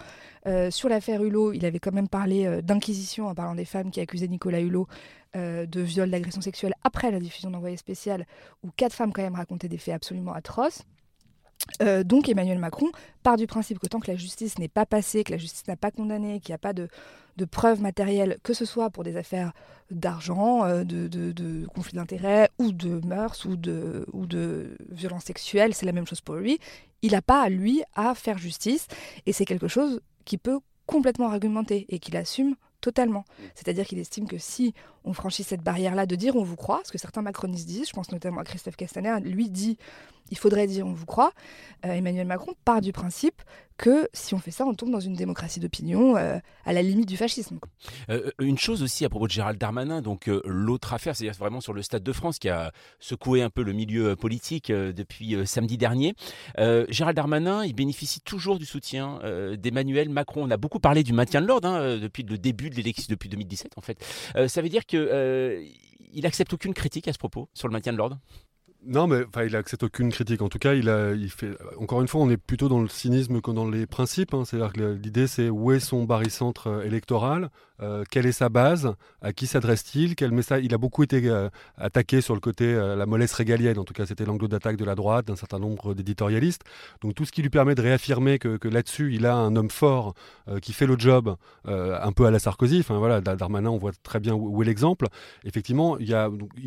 Euh, 0.46 0.70
sur 0.70 0.88
l'affaire 0.88 1.22
Hulot, 1.22 1.52
il 1.52 1.64
avait 1.64 1.78
quand 1.78 1.92
même 1.92 2.08
parlé 2.08 2.46
euh, 2.46 2.62
d'inquisition 2.62 3.28
en 3.28 3.34
parlant 3.34 3.54
des 3.54 3.64
femmes 3.64 3.90
qui 3.90 4.00
accusaient 4.00 4.28
Nicolas 4.28 4.60
Hulot 4.60 4.86
de 5.32 5.80
viol, 5.80 6.10
d'agression 6.10 6.40
sexuelle 6.40 6.74
après 6.82 7.12
la 7.12 7.20
diffusion 7.20 7.52
d'envoyé 7.52 7.76
spécial, 7.76 8.26
où 8.64 8.70
quatre 8.76 8.92
femmes 8.92 9.12
quand 9.12 9.22
même 9.22 9.36
racontaient 9.36 9.68
des 9.68 9.78
faits 9.78 9.94
absolument 9.94 10.32
atroces. 10.32 10.82
Euh, 11.82 12.02
donc 12.02 12.28
Emmanuel 12.28 12.58
Macron 12.58 12.90
part 13.22 13.36
du 13.36 13.46
principe 13.46 13.78
que 13.78 13.86
tant 13.86 14.00
que 14.00 14.10
la 14.10 14.16
justice 14.16 14.58
n'est 14.58 14.68
pas 14.68 14.86
passée, 14.86 15.24
que 15.24 15.32
la 15.32 15.38
justice 15.38 15.66
n'a 15.68 15.76
pas 15.76 15.90
condamné, 15.90 16.40
qu'il 16.40 16.52
n'y 16.52 16.54
a 16.54 16.58
pas 16.58 16.72
de, 16.72 16.88
preuves 17.50 17.80
matérielles, 17.80 18.38
que 18.42 18.52
ce 18.52 18.66
soit 18.66 18.90
pour 18.90 19.02
des 19.02 19.16
affaires 19.16 19.52
d'argent, 19.90 20.64
euh, 20.64 20.84
de, 20.84 21.66
conflits 21.74 21.96
d'intérêts 21.96 22.50
ou 22.58 22.70
de 22.72 23.00
mœurs 23.06 23.46
ou 23.46 23.56
de, 23.56 24.06
ou 24.12 24.26
de 24.26 24.76
violences 24.90 25.24
sexuelles, 25.24 25.74
c'est 25.74 25.86
la 25.86 25.92
même 25.92 26.06
chose 26.06 26.20
pour 26.20 26.34
lui, 26.34 26.58
il 27.00 27.12
n'a 27.12 27.22
pas 27.22 27.48
lui 27.48 27.82
à 27.94 28.14
faire 28.14 28.36
justice 28.36 28.88
et 29.24 29.32
c'est 29.32 29.46
quelque 29.46 29.68
chose 29.68 30.02
qui 30.26 30.36
peut 30.36 30.60
complètement 30.84 31.30
argumenter 31.30 31.86
et 31.88 31.98
qu'il 31.98 32.16
assume 32.16 32.56
totalement. 32.80 33.24
C'est-à-dire 33.54 33.86
qu'il 33.86 33.98
estime 33.98 34.26
que 34.26 34.38
si 34.38 34.74
on 35.04 35.12
franchit 35.12 35.44
cette 35.44 35.62
barrière-là 35.62 36.06
de 36.06 36.16
dire 36.16 36.36
on 36.36 36.42
vous 36.42 36.56
croit, 36.56 36.80
ce 36.84 36.92
que 36.92 36.98
certains 36.98 37.22
macronistes 37.22 37.66
disent, 37.66 37.88
je 37.88 37.92
pense 37.92 38.10
notamment 38.10 38.40
à 38.40 38.44
Christophe 38.44 38.76
Castaner, 38.76 39.18
lui 39.20 39.48
dit 39.48 39.78
il 40.30 40.38
faudrait 40.38 40.66
dire 40.66 40.86
on 40.86 40.92
vous 40.92 41.06
croit, 41.06 41.32
euh, 41.84 41.92
Emmanuel 41.92 42.26
Macron 42.26 42.52
part 42.64 42.80
du 42.80 42.92
principe 42.92 43.42
que 43.78 44.08
si 44.12 44.34
on 44.34 44.38
fait 44.38 44.50
ça, 44.50 44.66
on 44.66 44.74
tombe 44.74 44.90
dans 44.90 45.00
une 45.00 45.14
démocratie 45.14 45.58
d'opinion 45.58 46.16
euh, 46.16 46.38
à 46.66 46.72
la 46.74 46.82
limite 46.82 47.08
du 47.08 47.16
fascisme. 47.16 47.58
Euh, 48.10 48.30
une 48.38 48.58
chose 48.58 48.82
aussi 48.82 49.06
à 49.06 49.08
propos 49.08 49.26
de 49.26 49.32
Gérald 49.32 49.58
Darmanin, 49.58 50.02
donc 50.02 50.30
l'autre 50.44 50.92
affaire, 50.92 51.16
c'est-à-dire 51.16 51.38
vraiment 51.38 51.62
sur 51.62 51.72
le 51.72 51.80
Stade 51.80 52.02
de 52.02 52.12
France 52.12 52.38
qui 52.38 52.50
a 52.50 52.72
secoué 52.98 53.42
un 53.42 53.48
peu 53.48 53.62
le 53.62 53.72
milieu 53.72 54.16
politique 54.16 54.70
depuis 54.70 55.36
samedi 55.46 55.78
dernier. 55.78 56.14
Gérald 56.58 57.16
Darmanin, 57.16 57.64
il 57.64 57.74
bénéficie 57.74 58.20
toujours 58.20 58.58
du 58.58 58.66
soutien 58.66 59.18
d'Emmanuel 59.58 60.10
Macron. 60.10 60.44
On 60.44 60.50
a 60.50 60.58
beaucoup 60.58 60.80
parlé 60.80 61.02
du 61.02 61.14
maintien 61.14 61.40
de 61.40 61.46
l'ordre 61.46 61.68
hein, 61.68 61.96
depuis 61.96 62.22
le 62.22 62.36
début 62.36 62.68
de 62.68 62.74
l'élection, 62.74 63.06
depuis 63.08 63.30
2017 63.30 63.72
en 63.76 63.80
fait. 63.80 64.04
ça 64.48 64.60
veut 64.60 64.68
dire 64.68 64.84
qu'il 64.84 65.00
accepte 66.24 66.52
aucune 66.52 66.74
critique 66.74 67.08
à 67.08 67.14
ce 67.14 67.18
propos 67.18 67.48
sur 67.54 67.66
le 67.66 67.72
maintien 67.72 67.92
de 67.92 67.98
l'ordre? 67.98 68.18
Non, 68.86 69.06
mais 69.06 69.24
il 69.46 69.56
accepte 69.56 69.82
aucune 69.82 70.10
critique. 70.10 70.40
En 70.42 70.48
tout 70.48 70.58
cas, 70.58 70.74
il 70.74 70.88
a, 70.88 71.12
fait. 71.28 71.50
Encore 71.78 72.00
une 72.00 72.08
fois, 72.08 72.20
on 72.22 72.30
est 72.30 72.38
plutôt 72.38 72.68
dans 72.68 72.80
le 72.80 72.88
cynisme 72.88 73.40
que 73.40 73.50
dans 73.50 73.68
les 73.68 73.86
principes. 73.86 74.32
Hein. 74.32 74.44
C'est-à-dire 74.44 74.72
que 74.72 74.98
l'idée, 75.02 75.26
c'est 75.26 75.50
où 75.50 75.72
est 75.72 75.80
son 75.80 76.04
barycentre 76.04 76.68
euh, 76.68 76.82
électoral, 76.82 77.50
euh, 77.82 78.04
quelle 78.10 78.26
est 78.26 78.32
sa 78.32 78.48
base, 78.48 78.94
à 79.22 79.32
qui 79.32 79.46
s'adresse-t-il, 79.46 80.16
quel 80.16 80.32
message? 80.32 80.62
Il 80.64 80.74
a 80.74 80.78
beaucoup 80.78 81.02
été 81.02 81.28
euh, 81.28 81.48
attaqué 81.76 82.20
sur 82.20 82.34
le 82.34 82.40
côté 82.40 82.74
la 82.74 83.06
mollesse 83.06 83.32
régalienne. 83.32 83.78
En 83.78 83.84
tout 83.84 83.94
cas, 83.94 84.06
c'était 84.06 84.24
l'angle 84.24 84.48
d'attaque 84.48 84.76
de 84.76 84.84
la 84.84 84.94
droite, 84.94 85.26
d'un 85.26 85.36
certain 85.36 85.58
nombre 85.58 85.94
d'éditorialistes. 85.94 86.62
Donc, 87.02 87.14
tout 87.14 87.24
ce 87.24 87.32
qui 87.32 87.42
lui 87.42 87.50
permet 87.50 87.74
de 87.74 87.82
réaffirmer 87.82 88.38
que, 88.38 88.68
là-dessus, 88.68 89.14
il 89.14 89.26
a 89.26 89.34
un 89.34 89.56
homme 89.56 89.70
fort 89.70 90.14
qui 90.62 90.72
fait 90.72 90.86
le 90.86 90.98
job, 90.98 91.36
un 91.66 92.12
peu 92.12 92.26
à 92.26 92.30
la 92.30 92.38
Sarkozy. 92.38 92.80
Enfin 92.80 92.98
voilà, 92.98 93.20
Darmanin, 93.20 93.70
on 93.70 93.78
voit 93.78 93.92
très 94.02 94.20
bien 94.20 94.34
où, 94.34 94.62
est 94.62 94.66
l'exemple. 94.66 95.06
Effectivement, 95.44 95.98
il, 95.98 96.14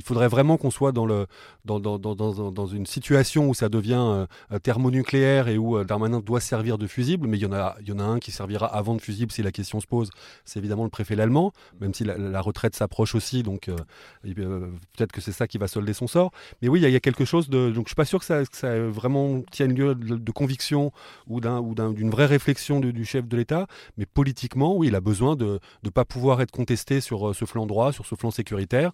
faudrait 0.04 0.28
vraiment 0.28 0.58
qu'on 0.58 0.72
soit 0.72 0.92
dans 0.92 2.68
une 2.68 2.86
situation 2.86 3.50
où 3.50 3.54
ça 3.54 3.70
devient 3.70 4.26
euh, 4.52 4.60
thermonucléaire 4.60 5.48
et 5.48 5.58
où 5.58 5.78
euh, 5.78 5.84
Darmanin 5.84 6.20
doit 6.20 6.40
servir 6.40 6.78
de 6.78 6.88
fusible, 6.88 7.28
mais 7.28 7.38
il 7.38 7.42
y, 7.42 7.46
en 7.46 7.54
a, 7.54 7.76
il 7.82 7.90
y 7.90 7.92
en 7.92 8.00
a 8.00 8.04
un 8.04 8.20
qui 8.20 8.32
servira 8.32 8.68
avant 8.68 8.96
de 8.96 9.02
fusible 9.02 9.32
si 9.32 9.44
la 9.44 9.52
question 9.52 9.80
se 9.80 9.88
pose, 9.88 10.10
c'est 10.46 10.60
évidemment 10.60 10.84
le 10.84 10.90
préfet 11.04 11.16
l'allemand, 11.16 11.52
même 11.82 11.94
si 11.94 12.04
la, 12.04 12.42
retraite 12.42 12.76
s'approche 12.76 13.16
aussi, 13.16 13.44
donc 13.44 13.70
euh, 13.70 13.76
peut-être 14.24 15.12
que 15.12 15.22
c'est 15.22 15.32
ça 15.32 15.48
qui 15.48 15.58
va 15.58 15.68
solder 15.68 15.94
son 15.94 16.08
sort. 16.08 16.32
Mais 16.62 16.68
oui, 16.68 16.82
il 16.82 16.90
y, 16.90 16.96
a, 16.96 17.00
quelque 17.00 17.26
chose 17.26 17.50
de... 17.50 17.70
Donc 17.72 17.86
je 17.86 17.90
suis 17.90 17.96
pas 17.96 18.06
sûr 18.06 18.20
que 18.20 18.26
ça, 18.26 18.44
ça 18.52 18.80
vraiment 18.80 19.42
tienne 19.52 19.74
lieu 19.74 19.96
de, 19.96 20.32
conviction 20.32 20.92
ou 21.28 21.40
d'une 21.42 22.10
vraie 22.10 22.26
réflexion 22.26 22.80
du 22.80 23.06
chef 23.06 23.28
de 23.28 23.38
l'État, 23.38 23.68
mais 23.98 24.06
politiquement, 24.06 24.76
oui, 24.76 24.88
il 24.88 24.96
a 24.96 25.02
besoin 25.02 25.36
de 25.36 25.60
ne 25.84 25.90
pas 25.90 26.06
pouvoir 26.06 26.42
être 26.42 26.52
contesté 26.52 27.02
sur 27.02 27.36
ce 27.36 27.46
flanc 27.46 27.66
droit, 27.66 27.92
sur 27.92 28.06
ce 28.06 28.16
flanc 28.16 28.32
sécuritaire. 28.32 28.92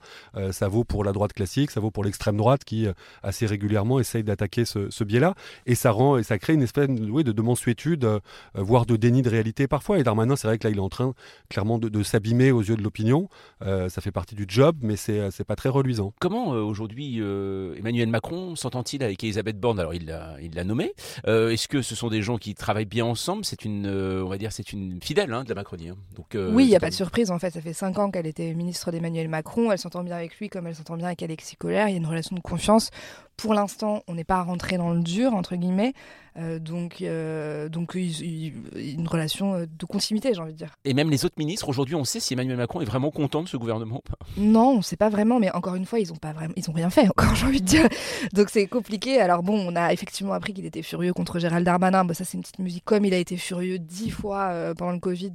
ça 0.52 0.68
vaut 0.68 0.84
pour 0.84 1.04
la 1.04 1.12
droite 1.12 1.34
classique, 1.34 1.72
ça 1.72 1.80
vaut 1.80 1.92
pour 1.92 2.04
l'extrême 2.04 2.38
droite 2.38 2.64
qui 2.64 2.88
assez 3.24 3.46
régulièrement 3.46 4.00
essaye 4.00 4.24
d'attaquer 4.24 4.66
ce, 4.66 5.04
biais-là. 5.04 5.36
Et 5.66 5.76
ça 5.76 5.92
rend 5.92 6.18
et 6.18 6.24
ça 6.24 6.38
crée 6.38 6.54
une 6.54 6.62
espèce 6.62 6.88
de, 6.88 7.32
de 7.32 7.42
mensuétude, 7.42 8.06
euh, 8.06 8.20
voire 8.56 8.86
de 8.86 8.96
déni 8.96 9.22
de 9.22 9.30
réalité 9.30 9.68
parfois. 9.68 10.00
Et 10.00 10.04
Darmanin, 10.04 10.36
c'est 10.36 10.48
vrai 10.48 10.58
que 10.58 10.68
là, 10.68 10.72
il 10.72 10.78
est 10.78 10.82
en 10.82 10.90
train 10.90 11.14
clairement 11.50 11.78
de 11.78 11.99
s'abîmer 12.04 12.52
aux 12.52 12.62
yeux 12.62 12.76
de 12.76 12.82
l'opinion. 12.82 13.30
ça 13.62 14.02
fait 14.02 14.12
partie 14.12 14.36
du 14.36 14.46
job, 14.48 14.78
mais 14.82 14.96
c'est 14.96 15.32
c'est 15.32 15.44
pas 15.44 15.56
très 15.56 15.70
reluisant. 15.70 16.14
Comment 16.20 16.48
aujourd'hui 16.50 17.20
Emmanuel 17.78 18.10
Macron 18.10 18.56
s'entend-il 18.56 19.04
avec 19.04 19.24
Elisabeth 19.24 19.60
Borne? 19.60 19.80
Alors 19.80 19.94
il 19.94 20.06
l'a 20.06 20.36
il 20.42 20.56
l'a 20.56 20.64
nommé. 20.64 20.94
Est-ce 21.26 21.68
que 21.68 21.82
ce 21.82 21.96
sont 21.96 22.10
des 22.10 22.22
gens 22.22 22.38
qui 22.38 22.56
travaillent 22.56 22.86
bien 22.86 23.06
ensemble? 23.06 23.46
C'est 23.46 23.66
une 23.66 23.88
on 23.88 24.28
va 24.28 24.38
dire 24.38 24.52
c'est 24.52 24.74
une 24.74 25.02
fidèle 25.02 25.34
hein, 25.34 25.44
de 25.44 25.50
la 25.50 25.56
Macronie. 25.56 25.90
Hein. 25.90 25.98
Donc 26.16 26.36
oui, 26.36 26.66
il 26.66 26.70
n'y 26.70 26.76
a 26.76 26.80
pas 26.80 26.90
de 26.90 26.96
surprise 26.96 27.32
en 27.32 27.40
fait. 27.40 27.52
Ça 27.52 27.62
fait 27.62 27.74
cinq 27.74 27.98
ans 28.00 28.12
qu'elle 28.12 28.28
était 28.28 28.54
ministre 28.54 28.92
d'Emmanuel 28.92 29.28
Macron. 29.28 29.72
Elle 29.72 29.80
s'entend 29.80 30.04
bien 30.04 30.16
avec 30.16 30.38
lui 30.38 30.50
comme 30.50 30.68
elle 30.68 30.76
s'entend 30.76 30.98
bien 30.98 31.08
avec 31.08 31.24
Alexis 31.24 31.56
Collère. 31.56 31.88
Il 31.88 31.92
y 31.92 31.96
a 31.96 31.98
une 31.98 32.08
relation 32.08 32.36
de 32.36 32.42
confiance. 32.42 32.90
Pour 33.42 33.54
l'instant, 33.54 34.04
on 34.08 34.16
n'est 34.16 34.24
pas 34.24 34.42
rentré 34.44 34.78
dans 34.78 34.92
le 34.92 35.02
dur, 35.02 35.34
entre 35.34 35.56
guillemets. 35.56 35.94
Euh, 36.38 36.60
donc, 36.60 37.02
euh, 37.02 37.70
donc 37.70 37.96
une 37.96 39.08
relation 39.08 39.56
euh, 39.56 39.66
de 39.66 39.86
continuité, 39.86 40.34
j'ai 40.34 40.40
envie 40.40 40.54
de 40.54 40.58
dire. 40.58 40.76
Et 40.86 40.94
même 40.94 41.10
les 41.10 41.26
autres 41.26 41.36
ministres, 41.38 41.68
aujourd'hui, 41.70 41.96
on 41.96 42.06
sait 42.06 42.20
si 42.20 42.34
Emmanuel 42.34 42.58
Macron 42.58 42.82
est 42.82 42.86
vraiment 42.86 43.12
content 43.12 43.44
de 43.44 43.48
ce 43.48 43.58
gouvernement 43.58 44.02
Non, 44.38 44.70
on 44.70 44.78
ne 44.78 44.82
sait 44.82 44.96
pas 44.96 45.10
vraiment, 45.10 45.40
mais 45.40 45.52
encore 45.52 45.76
une 45.76 45.86
fois, 45.86 46.00
ils 46.00 46.10
n'ont 46.10 46.16
pas 46.16 46.32
vraiment, 46.32 46.54
ils 46.56 46.70
ont 46.70 46.74
rien 46.74 46.90
fait 46.90 47.08
encore, 47.10 47.36
j'ai 47.36 47.46
envie 47.46 47.62
de 47.62 47.66
dire. 47.66 47.88
Donc 48.34 48.50
c'est 48.50 48.68
compliqué. 48.68 49.20
Alors 49.20 49.44
bon, 49.44 49.58
on 49.58 49.76
a 49.76 49.92
effectivement 49.92 50.34
appris 50.34 50.54
qu'il 50.54 50.66
était 50.66 50.82
furieux 50.82 51.14
contre 51.14 51.40
Gérald 51.40 51.66
Darmanin. 51.66 52.08
Ça, 52.14 52.24
c'est 52.24 52.38
une 52.38 52.42
petite 52.42 52.60
musique. 52.60 52.86
Comme 52.86 53.06
il 53.06 53.14
a 53.14 53.18
été 53.18 53.38
furieux 53.38 53.80
dix 53.80 54.10
fois 54.10 54.54
pendant 54.78 54.94
le 54.94 55.00
Covid 55.00 55.34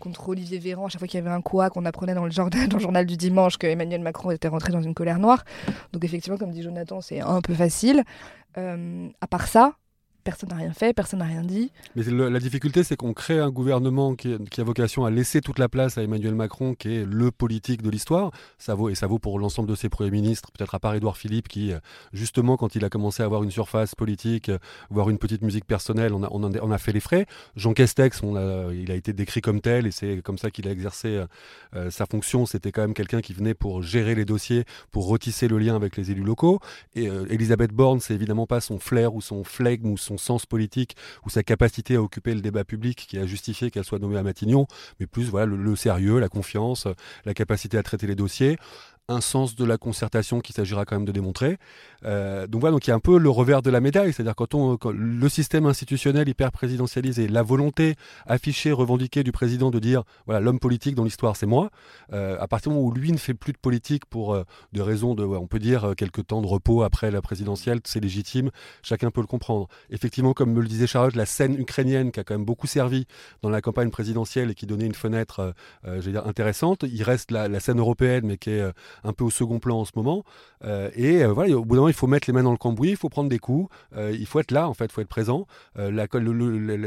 contre 0.00 0.28
Olivier 0.28 0.58
Véran, 0.58 0.86
à 0.86 0.88
chaque 0.88 1.00
fois 1.00 1.08
qu'il 1.08 1.18
y 1.18 1.22
avait 1.22 1.34
un 1.34 1.40
quoi 1.40 1.70
qu'on 1.70 1.84
apprenait 1.84 2.14
dans 2.14 2.24
le, 2.24 2.32
dans 2.68 2.76
le 2.76 2.82
journal 2.82 3.06
du 3.06 3.16
dimanche 3.16 3.58
que 3.58 3.66
Emmanuel 3.66 4.00
Macron 4.00 4.30
était 4.30 4.48
rentré 4.48 4.72
dans 4.72 4.82
une 4.82 4.94
colère 4.94 5.18
noire. 5.18 5.44
Donc 5.92 6.04
effectivement, 6.04 6.38
comme 6.38 6.50
dit 6.50 6.62
Jonathan, 6.62 7.00
c'est 7.00 7.20
un 7.20 7.31
peu 7.40 7.54
facile. 7.54 8.04
à 8.56 9.26
part 9.28 9.46
ça, 9.46 9.76
personne 10.24 10.50
n'a 10.50 10.56
rien 10.56 10.72
fait, 10.72 10.92
personne 10.92 11.20
n'a 11.20 11.26
rien 11.26 11.42
dit. 11.42 11.70
Mais 11.96 12.02
la 12.04 12.38
difficulté, 12.40 12.82
c'est 12.84 12.96
qu'on 12.96 13.12
crée 13.12 13.38
un 13.38 13.50
gouvernement 13.50 14.14
qui, 14.14 14.34
a 14.34 14.64
vocation 14.64 15.04
à 15.04 15.10
laisser 15.10 15.40
toute 15.40 15.58
la 15.58 15.68
place 15.68 15.98
à 15.98 16.02
Emmanuel 16.02 16.34
Macron, 16.34 16.74
qui 16.74 16.94
est 16.96 17.04
le 17.04 17.30
politique 17.30 17.82
de 17.82 17.90
l'histoire. 17.90 18.30
Ça 18.58 18.74
vaut, 18.74 18.88
et 18.88 18.94
ça 18.94 19.06
vaut 19.06 19.18
pour 19.18 19.38
l'ensemble 19.38 19.68
de 19.68 19.74
ses 19.74 19.88
premiers 19.88 20.10
ministres, 20.10 20.50
peut-être 20.52 20.74
à 20.74 20.80
part 20.80 20.94
Édouard 20.94 21.16
Philippe, 21.16 21.48
qui, 21.48 21.72
justement, 22.12 22.56
quand 22.56 22.74
il 22.74 22.84
a 22.84 22.88
commencé 22.88 23.22
à 23.22 23.26
avoir 23.26 23.42
une 23.42 23.50
surface 23.50 23.94
politique, 23.94 24.50
voire 24.90 25.10
une 25.10 25.18
petite 25.18 25.42
musique 25.42 25.66
personnelle, 25.66 26.12
on 26.14 26.22
a, 26.22 26.28
on 26.30 26.78
fait 26.78 26.92
les 26.92 27.00
frais. 27.00 27.26
Jean 27.56 27.72
Castex, 27.72 28.22
il 28.22 28.90
a 28.90 28.94
été 28.94 29.12
décrit 29.12 29.40
comme 29.40 29.60
tel, 29.60 29.86
et 29.86 29.90
c'est 29.90 30.22
comme 30.22 30.38
ça 30.38 30.50
qu'il 30.50 30.68
a 30.68 30.70
exercé 30.70 31.22
euh, 31.74 31.90
sa 31.90 32.06
fonction. 32.06 32.46
C'était 32.46 32.72
quand 32.72 32.82
même 32.82 32.94
quelqu'un 32.94 33.20
qui 33.20 33.32
venait 33.32 33.54
pour 33.54 33.82
gérer 33.82 34.14
les 34.14 34.24
dossiers, 34.24 34.64
pour 34.90 35.06
retisser 35.06 35.48
le 35.48 35.58
lien 35.58 35.74
avec 35.74 35.96
les 35.96 36.10
élus 36.10 36.22
locaux. 36.22 36.60
Et 36.94 37.08
euh, 37.08 37.26
Elisabeth 37.30 37.72
Borne, 37.72 38.00
c'est 38.00 38.14
évidemment 38.14 38.46
pas 38.46 38.60
son 38.60 38.78
flair 38.78 39.14
ou 39.14 39.20
son 39.20 39.44
flegme 39.44 39.90
ou 39.90 39.96
son 39.96 40.11
sens 40.18 40.46
politique 40.46 40.96
ou 41.24 41.30
sa 41.30 41.42
capacité 41.42 41.96
à 41.96 42.02
occuper 42.02 42.34
le 42.34 42.40
débat 42.40 42.64
public 42.64 43.06
qui 43.08 43.18
a 43.18 43.26
justifié 43.26 43.70
qu'elle 43.70 43.84
soit 43.84 43.98
nommée 43.98 44.18
à 44.18 44.22
Matignon, 44.22 44.66
mais 45.00 45.06
plus 45.06 45.24
voilà 45.24 45.46
le 45.46 45.76
sérieux, 45.76 46.18
la 46.18 46.28
confiance, 46.28 46.86
la 47.24 47.34
capacité 47.34 47.78
à 47.78 47.82
traiter 47.82 48.06
les 48.06 48.14
dossiers 48.14 48.58
un 49.08 49.20
sens 49.20 49.56
de 49.56 49.64
la 49.64 49.78
concertation 49.78 50.40
qu'il 50.40 50.54
s'agira 50.54 50.84
quand 50.84 50.96
même 50.96 51.04
de 51.04 51.12
démontrer. 51.12 51.58
Euh, 52.04 52.46
donc 52.46 52.60
voilà, 52.60 52.72
donc 52.72 52.86
il 52.86 52.90
y 52.90 52.92
a 52.92 52.96
un 52.96 53.00
peu 53.00 53.18
le 53.18 53.30
revers 53.30 53.62
de 53.62 53.70
la 53.70 53.80
médaille, 53.80 54.12
c'est-à-dire 54.12 54.34
quand, 54.34 54.54
on, 54.54 54.78
le 54.92 55.28
système 55.28 55.66
institutionnel 55.66 56.28
hyper 56.28 56.52
présidentialisé, 56.52 57.28
la 57.28 57.42
volonté 57.42 57.96
affichée, 58.26 58.72
revendiquée 58.72 59.24
du 59.24 59.32
président 59.32 59.70
de 59.70 59.78
dire 59.78 60.02
voilà 60.26 60.40
l'homme 60.40 60.58
politique 60.58 60.94
dans 60.94 61.04
l'histoire 61.04 61.36
c'est 61.36 61.46
moi. 61.46 61.70
Euh, 62.12 62.36
à 62.40 62.46
partir 62.46 62.70
du 62.70 62.76
moment 62.76 62.88
où 62.88 62.92
lui 62.92 63.12
ne 63.12 63.18
fait 63.18 63.34
plus 63.34 63.52
de 63.52 63.58
politique 63.58 64.06
pour 64.06 64.34
euh, 64.34 64.44
raisons 64.76 65.14
de, 65.14 65.24
on 65.24 65.46
peut 65.46 65.58
dire 65.58 65.94
quelques 65.96 66.26
temps 66.26 66.42
de 66.42 66.46
repos 66.46 66.82
après 66.82 67.10
la 67.10 67.22
présidentielle, 67.22 67.80
c'est 67.84 68.00
légitime, 68.00 68.50
chacun 68.82 69.10
peut 69.10 69.20
le 69.20 69.26
comprendre. 69.26 69.68
Effectivement, 69.90 70.32
comme 70.32 70.52
me 70.52 70.60
le 70.60 70.68
disait 70.68 70.86
Charlotte, 70.86 71.14
la 71.14 71.26
scène 71.26 71.58
ukrainienne 71.58 72.12
qui 72.12 72.20
a 72.20 72.24
quand 72.24 72.34
même 72.34 72.44
beaucoup 72.44 72.66
servi 72.66 73.06
dans 73.42 73.50
la 73.50 73.60
campagne 73.60 73.90
présidentielle 73.90 74.50
et 74.50 74.54
qui 74.54 74.66
donnait 74.66 74.86
une 74.86 74.94
fenêtre, 74.94 75.54
dire 75.84 76.26
intéressante. 76.26 76.84
Il 76.84 77.02
reste 77.02 77.30
la, 77.30 77.48
la 77.48 77.60
scène 77.60 77.78
européenne, 77.78 78.24
mais 78.26 78.38
qui 78.38 78.50
est 78.50 78.64
un 79.04 79.12
peu 79.12 79.24
au 79.24 79.30
second 79.30 79.58
plan 79.58 79.80
en 79.80 79.84
ce 79.84 79.92
moment. 79.96 80.24
Euh, 80.64 80.90
et 80.94 81.24
euh, 81.24 81.32
voilà, 81.32 81.56
au 81.56 81.64
bout 81.64 81.74
d'un 81.74 81.80
moment, 81.80 81.88
il 81.88 81.94
faut 81.94 82.06
mettre 82.06 82.28
les 82.28 82.32
mains 82.32 82.42
dans 82.42 82.52
le 82.52 82.56
cambouis, 82.56 82.90
il 82.90 82.96
faut 82.96 83.08
prendre 83.08 83.28
des 83.28 83.38
coups, 83.38 83.68
euh, 83.96 84.14
il 84.18 84.26
faut 84.26 84.40
être 84.40 84.50
là, 84.50 84.68
en 84.68 84.74
fait, 84.74 84.86
il 84.86 84.92
faut 84.92 85.00
être 85.00 85.08
présent. 85.08 85.46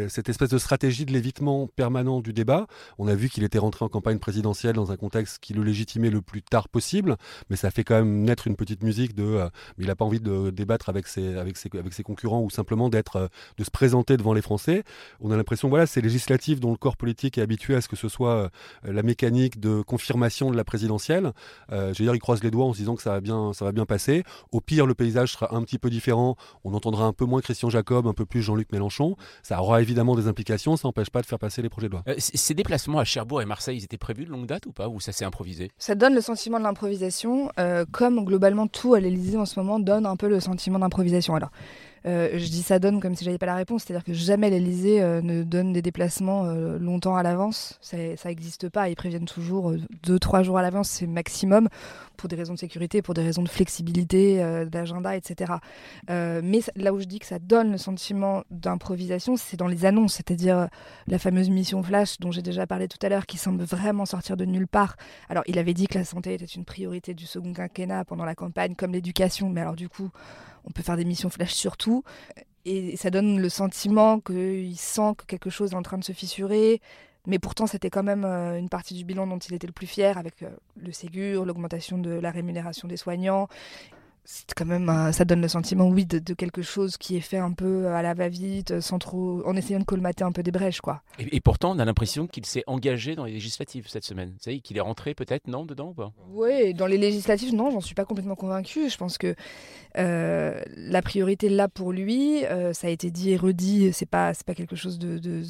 Cette 0.09 0.29
espèce 0.29 0.49
de 0.49 0.57
stratégie 0.57 1.05
de 1.05 1.11
l'évitement 1.11 1.67
permanent 1.67 2.21
du 2.21 2.33
débat, 2.33 2.67
on 2.97 3.07
a 3.07 3.15
vu 3.15 3.29
qu'il 3.29 3.43
était 3.43 3.59
rentré 3.59 3.83
en 3.85 3.89
campagne 3.89 4.19
présidentielle 4.19 4.75
dans 4.75 4.91
un 4.91 4.97
contexte 4.97 5.39
qui 5.39 5.53
le 5.53 5.63
légitimait 5.63 6.09
le 6.09 6.21
plus 6.21 6.41
tard 6.41 6.69
possible, 6.69 7.17
mais 7.49 7.55
ça 7.55 7.71
fait 7.71 7.83
quand 7.83 7.95
même 7.95 8.23
naître 8.23 8.47
une 8.47 8.55
petite 8.55 8.83
musique 8.83 9.15
de. 9.15 9.49
il 9.77 9.87
n'a 9.87 9.95
pas 9.95 10.05
envie 10.05 10.19
de 10.19 10.49
débattre 10.49 10.89
avec 10.89 11.07
ses, 11.07 11.35
avec 11.35 11.57
ses, 11.57 11.69
avec 11.77 11.93
ses 11.93 12.03
concurrents 12.03 12.41
ou 12.41 12.49
simplement 12.49 12.89
d'être, 12.89 13.29
de 13.57 13.63
se 13.63 13.71
présenter 13.71 14.17
devant 14.17 14.33
les 14.33 14.41
Français. 14.41 14.83
On 15.19 15.31
a 15.31 15.37
l'impression, 15.37 15.69
voilà, 15.69 15.85
c'est 15.85 16.01
législatif 16.01 16.59
dont 16.59 16.71
le 16.71 16.77
corps 16.77 16.97
politique 16.97 17.37
est 17.37 17.41
habitué 17.41 17.75
à 17.75 17.81
ce 17.81 17.87
que 17.87 17.95
ce 17.95 18.09
soit 18.09 18.49
la 18.83 19.03
mécanique 19.03 19.59
de 19.59 19.81
confirmation 19.81 20.51
de 20.51 20.57
la 20.57 20.63
présidentielle. 20.63 21.33
J'ai 21.95 22.05
il 22.05 22.19
croise 22.19 22.43
les 22.43 22.51
doigts 22.51 22.65
en 22.65 22.73
se 22.73 22.77
disant 22.77 22.95
que 22.95 23.01
ça 23.01 23.11
va 23.11 23.21
bien, 23.21 23.53
ça 23.53 23.65
va 23.65 23.71
bien 23.71 23.85
passer. 23.85 24.23
Au 24.51 24.61
pire, 24.61 24.85
le 24.85 24.93
paysage 24.93 25.33
sera 25.33 25.55
un 25.55 25.61
petit 25.63 25.77
peu 25.77 25.89
différent. 25.89 26.35
On 26.63 26.73
entendra 26.73 27.05
un 27.05 27.13
peu 27.13 27.25
moins 27.25 27.41
Christian 27.41 27.69
Jacob, 27.69 28.07
un 28.07 28.13
peu 28.13 28.25
plus 28.25 28.41
Jean-Luc 28.41 28.71
Mélenchon. 28.71 29.15
Ça 29.43 29.59
aura 29.61 29.81
évidemment 29.81 30.15
des 30.15 30.27
implications. 30.27 30.77
Ça 30.77 30.87
n'empêche 30.87 31.09
pas 31.09 31.21
de 31.21 31.25
faire 31.25 31.39
passer 31.39 31.61
les 31.61 31.69
projets 31.69 31.87
de 31.87 31.93
loi. 31.93 32.03
Euh, 32.07 32.15
ces 32.17 32.53
déplacements 32.53 32.99
à 32.99 33.03
Cherbourg 33.03 33.41
et 33.41 33.45
Marseille, 33.45 33.77
ils 33.77 33.83
étaient 33.83 33.97
prévus 33.97 34.25
de 34.25 34.31
longue 34.31 34.45
date 34.45 34.65
ou 34.65 34.71
pas 34.71 34.87
Ou 34.87 34.99
ça 34.99 35.11
s'est 35.11 35.25
improvisé? 35.25 35.71
Ça 35.77 35.95
donne 35.95 36.13
le 36.13 36.21
sentiment 36.21 36.59
de 36.59 36.63
l'improvisation, 36.63 37.51
euh, 37.59 37.85
comme 37.91 38.23
globalement 38.25 38.67
tout 38.67 38.93
à 38.93 38.99
l'Élysée 38.99 39.37
en 39.37 39.45
ce 39.45 39.59
moment 39.59 39.79
donne 39.79 40.05
un 40.05 40.15
peu 40.15 40.27
le 40.27 40.39
sentiment 40.39 40.79
d'improvisation. 40.79 41.35
Alors, 41.35 41.51
je 42.05 42.49
dis 42.49 42.61
ça 42.61 42.79
donne 42.79 42.99
comme 42.99 43.15
si 43.15 43.25
j'avais 43.25 43.37
pas 43.37 43.45
la 43.45 43.55
réponse, 43.55 43.83
c'est-à-dire 43.83 44.03
que 44.03 44.13
jamais 44.13 44.49
l'Elysée 44.49 45.01
euh, 45.01 45.21
ne 45.21 45.43
donne 45.43 45.73
des 45.73 45.81
déplacements 45.81 46.45
euh, 46.45 46.77
longtemps 46.77 47.15
à 47.15 47.23
l'avance. 47.23 47.79
Ça 47.81 47.97
n'existe 48.25 48.69
pas. 48.69 48.89
Ils 48.89 48.95
préviennent 48.95 49.25
toujours 49.25 49.73
deux, 50.03 50.19
trois 50.19 50.43
jours 50.43 50.57
à 50.57 50.61
l'avance, 50.61 50.89
c'est 50.89 51.07
maximum, 51.07 51.67
pour 52.15 52.29
des 52.29 52.35
raisons 52.35 52.53
de 52.53 52.59
sécurité, 52.59 53.01
pour 53.01 53.13
des 53.13 53.21
raisons 53.21 53.43
de 53.43 53.49
flexibilité, 53.49 54.65
d'agenda, 54.71 55.15
etc. 55.15 55.53
mais 56.09 56.61
là 56.75 56.93
où 56.93 56.99
je 56.99 57.05
dis 57.05 57.19
que 57.19 57.25
ça 57.25 57.39
donne 57.39 57.71
le 57.71 57.77
sentiment 57.77 58.43
d'improvisation, 58.49 59.35
c'est 59.37 59.57
dans 59.57 59.67
les 59.67 59.85
annonces, 59.85 60.15
c'est-à-dire 60.15 60.67
la 61.07 61.19
fameuse 61.19 61.49
mission 61.49 61.83
flash 61.83 62.19
dont 62.19 62.31
j'ai 62.31 62.41
déjà 62.41 62.65
parlé 62.67 62.87
tout 62.87 62.97
à 63.01 63.09
l'heure, 63.09 63.25
qui 63.25 63.37
semble 63.37 63.63
vraiment 63.63 64.05
sortir 64.05 64.37
de 64.37 64.45
nulle 64.45 64.67
part. 64.67 64.95
Alors, 65.29 65.43
il 65.47 65.59
avait 65.59 65.73
dit 65.73 65.87
que 65.87 65.97
la 65.97 66.05
santé 66.05 66.33
était 66.33 66.45
une 66.45 66.65
priorité 66.65 67.13
du 67.13 67.25
second 67.25 67.53
quinquennat 67.53 68.05
pendant 68.05 68.25
la 68.25 68.35
campagne, 68.35 68.75
comme 68.75 68.93
l'éducation, 68.93 69.49
mais 69.49 69.61
alors 69.61 69.75
du 69.75 69.89
coup, 69.89 70.09
on 70.65 70.71
peut 70.71 70.83
faire 70.83 70.97
des 70.97 71.05
missions 71.05 71.29
flash 71.29 71.53
sur 71.53 71.77
tout. 71.77 72.03
Et 72.65 72.97
ça 72.97 73.11
donne 73.11 73.39
le 73.39 73.49
sentiment 73.49 74.19
qu'il 74.19 74.75
sent 74.77 75.13
que 75.17 75.25
quelque 75.25 75.51
chose 75.51 75.73
est 75.73 75.75
en 75.75 75.83
train 75.83 75.99
de 75.99 76.03
se 76.03 76.13
fissurer. 76.13 76.81
Mais 77.27 77.39
pourtant, 77.39 77.67
c'était 77.67 77.89
quand 77.89 78.03
même 78.03 78.25
euh, 78.25 78.57
une 78.57 78.69
partie 78.69 78.93
du 78.93 79.03
bilan 79.03 79.27
dont 79.27 79.37
il 79.37 79.53
était 79.53 79.67
le 79.67 79.73
plus 79.73 79.87
fier, 79.87 80.17
avec 80.17 80.43
euh, 80.43 80.49
le 80.77 80.91
Ségur, 80.91 81.45
l'augmentation 81.45 81.97
de 81.97 82.11
la 82.11 82.31
rémunération 82.31 82.87
des 82.87 82.97
soignants 82.97 83.47
c'est 84.25 84.53
quand 84.55 84.65
même 84.65 84.91
ça 85.13 85.23
donne 85.23 85.41
le 85.41 85.47
sentiment 85.47 85.87
oui 85.87 86.05
de, 86.05 86.33
quelque 86.33 86.63
chose 86.63 86.97
qui 86.97 87.15
est 87.15 87.21
fait 87.21 87.37
un 87.37 87.51
peu 87.51 87.87
à 87.87 88.01
la 88.01 88.15
va-vite 88.15 88.81
sans 88.81 88.97
trop 88.97 89.43
en 89.45 89.55
essayant 89.55 89.79
de 89.79 89.85
colmater 89.85 90.23
un 90.23 90.31
peu 90.31 90.41
des 90.41 90.51
brèches 90.51 90.81
quoi. 90.81 91.03
Et, 91.19 91.39
pourtant 91.39 91.75
on 91.75 91.79
a 91.79 91.85
l'impression 91.85 92.25
qu'il 92.25 92.45
s'est 92.45 92.63
engagé 92.65 93.15
dans 93.15 93.25
les 93.25 93.33
législatives 93.33 93.87
cette 93.87 94.03
semaine. 94.03 94.29
Vous 94.29 94.43
savez 94.43 94.59
qu'il 94.61 94.77
est 94.77 94.81
rentré 94.81 95.13
peut-être 95.13 95.47
non 95.47 95.63
dedans 95.63 95.89
ou 95.89 95.93
pas? 95.93 96.11
Oui 96.29 96.73
dans 96.73 96.87
les 96.87 96.97
législatives 96.97 97.53
non 97.53 97.69
j'en 97.69 97.81
suis 97.81 97.93
pas 97.93 98.05
complètement 98.05 98.35
convaincue. 98.35 98.89
Je 98.89 98.97
pense 98.97 99.17
que 99.19 99.35
euh, 99.97 100.59
la 100.75 101.01
priorité 101.03 101.47
là 101.47 101.67
pour 101.67 101.91
lui 101.91 102.43
euh, 102.45 102.73
ça 102.73 102.87
a 102.87 102.89
été 102.89 103.11
dit 103.11 103.29
et 103.31 103.37
redit 103.37 103.93
c'est 103.93 104.07
pas 104.07 104.33
c'est 104.33 104.45
pas 104.45 104.55
quelque 104.55 104.75
chose 104.75 104.97
de, 104.97 105.19
de, 105.19 105.43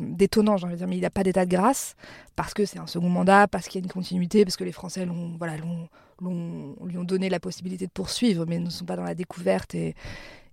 d'étonnant 0.00 0.56
j'ai 0.56 0.64
envie 0.64 0.74
de 0.74 0.78
dire 0.78 0.88
mais 0.88 0.96
il 0.96 1.02
n'a 1.02 1.10
pas 1.10 1.22
d'état 1.22 1.44
de 1.44 1.50
grâce 1.50 1.96
parce 2.34 2.54
que 2.54 2.64
c'est 2.64 2.78
un 2.78 2.86
second 2.86 3.10
mandat 3.10 3.46
parce 3.46 3.68
qu'il 3.68 3.80
y 3.80 3.82
a 3.82 3.84
une 3.84 3.92
continuité 3.92 4.44
parce 4.44 4.56
que 4.56 4.64
les 4.64 4.72
Français 4.72 5.04
l'ont 5.04 5.36
voilà 5.38 5.58
l'ont 5.58 5.88
lui 6.20 6.98
ont 6.98 7.04
donné 7.04 7.28
la 7.28 7.40
possibilité 7.40 7.86
de 7.86 7.92
poursuivre, 7.92 8.46
mais 8.46 8.58
ne 8.58 8.70
sont 8.70 8.84
pas 8.84 8.96
dans 8.96 9.04
la 9.04 9.14
découverte 9.14 9.74
et, 9.74 9.94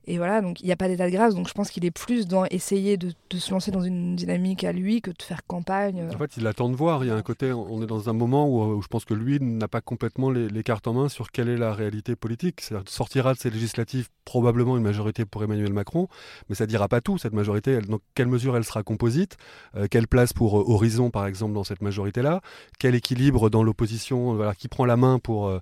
et 0.06 0.18
voilà, 0.18 0.42
donc 0.42 0.60
il 0.62 0.66
n'y 0.66 0.72
a 0.72 0.76
pas 0.76 0.88
d'état 0.88 1.06
de 1.06 1.12
grâce. 1.16 1.36
Donc 1.36 1.48
je 1.48 1.54
pense 1.54 1.70
qu'il 1.70 1.86
est 1.86 1.92
plus 1.92 2.28
dans 2.28 2.46
essayer 2.46 2.98
de, 2.98 3.14
se 3.38 3.52
lancer 3.52 3.72
dans 3.72 3.82
une 3.82 4.16
dynamique 4.16 4.64
à 4.64 4.72
lui 4.72 5.02
que 5.02 5.12
de 5.12 5.22
faire 5.22 5.46
campagne. 5.46 6.08
En 6.14 6.18
fait, 6.18 6.38
il 6.38 6.46
attend 6.46 6.70
de 6.70 6.76
voir. 6.76 7.04
Il 7.04 7.08
y 7.08 7.12
a 7.12 7.16
un 7.16 7.22
côté, 7.22 7.54
on 7.54 7.82
est 7.82 7.88
dans 7.88 8.10
un 8.10 8.14
moment 8.14 8.50
où, 8.50 8.82
je 8.82 8.88
pense 8.88 9.06
que 9.06 9.14
lui 9.14 9.40
n'a 9.40 9.68
pas 9.68 9.82
complètement 9.82 10.30
les, 10.30 10.64
cartes 10.64 10.88
en 10.88 10.94
main 10.94 11.10
sur 11.10 11.32
quelle 11.32 11.50
est 11.50 11.58
la 11.58 11.74
réalité 11.74 12.16
politique. 12.16 12.62
C'est-à-dire 12.62 12.90
sortira 12.90 13.34
de 13.34 13.40
ces 13.40 13.50
législatives 13.50 14.10
probablement 14.26 14.78
une 14.78 14.84
majorité 14.84 15.26
pour 15.26 15.44
Emmanuel 15.44 15.74
Macron, 15.74 16.08
mais 16.48 16.56
ça 16.56 16.66
ne 16.66 16.70
dira 16.70 16.88
pas 16.88 17.02
tout. 17.02 17.18
Cette 17.18 17.34
majorité, 17.34 17.80
dans 17.82 18.00
quelle 18.16 18.28
mesure 18.28 18.56
elle 18.56 18.64
sera 18.64 18.84
composite 18.84 19.38
euh, 19.76 19.88
Quelle 19.90 20.08
place 20.08 20.34
pour 20.34 20.60
euh, 20.60 20.64
Horizon, 20.68 21.10
par 21.10 21.26
exemple, 21.28 21.54
dans 21.54 21.64
cette 21.64 21.82
majorité-là 21.82 22.42
Quel 22.80 22.96
équilibre 22.96 23.50
dans 23.50 23.64
l'opposition 23.64 24.36
voilà, 24.36 24.56
Qui 24.56 24.68
prend 24.68 24.86
la 24.86 24.96
main 24.98 25.20
pour 25.20 25.48
euh, 25.48 25.60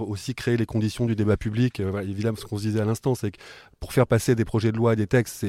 aussi 0.00 0.34
créer 0.34 0.56
les 0.56 0.66
conditions 0.66 1.06
du 1.06 1.14
débat 1.14 1.36
public 1.36 1.80
Évidemment, 1.80 2.36
ce 2.36 2.46
qu'on 2.46 2.58
se 2.58 2.62
disait 2.62 2.80
à 2.80 2.84
l'instant, 2.84 3.14
c'est 3.14 3.30
que 3.30 3.38
pour 3.80 3.92
faire 3.92 4.06
passer 4.06 4.34
des 4.34 4.44
projets 4.44 4.72
de 4.72 4.76
loi 4.76 4.94
et 4.94 4.96
des 4.96 5.06
textes, 5.06 5.44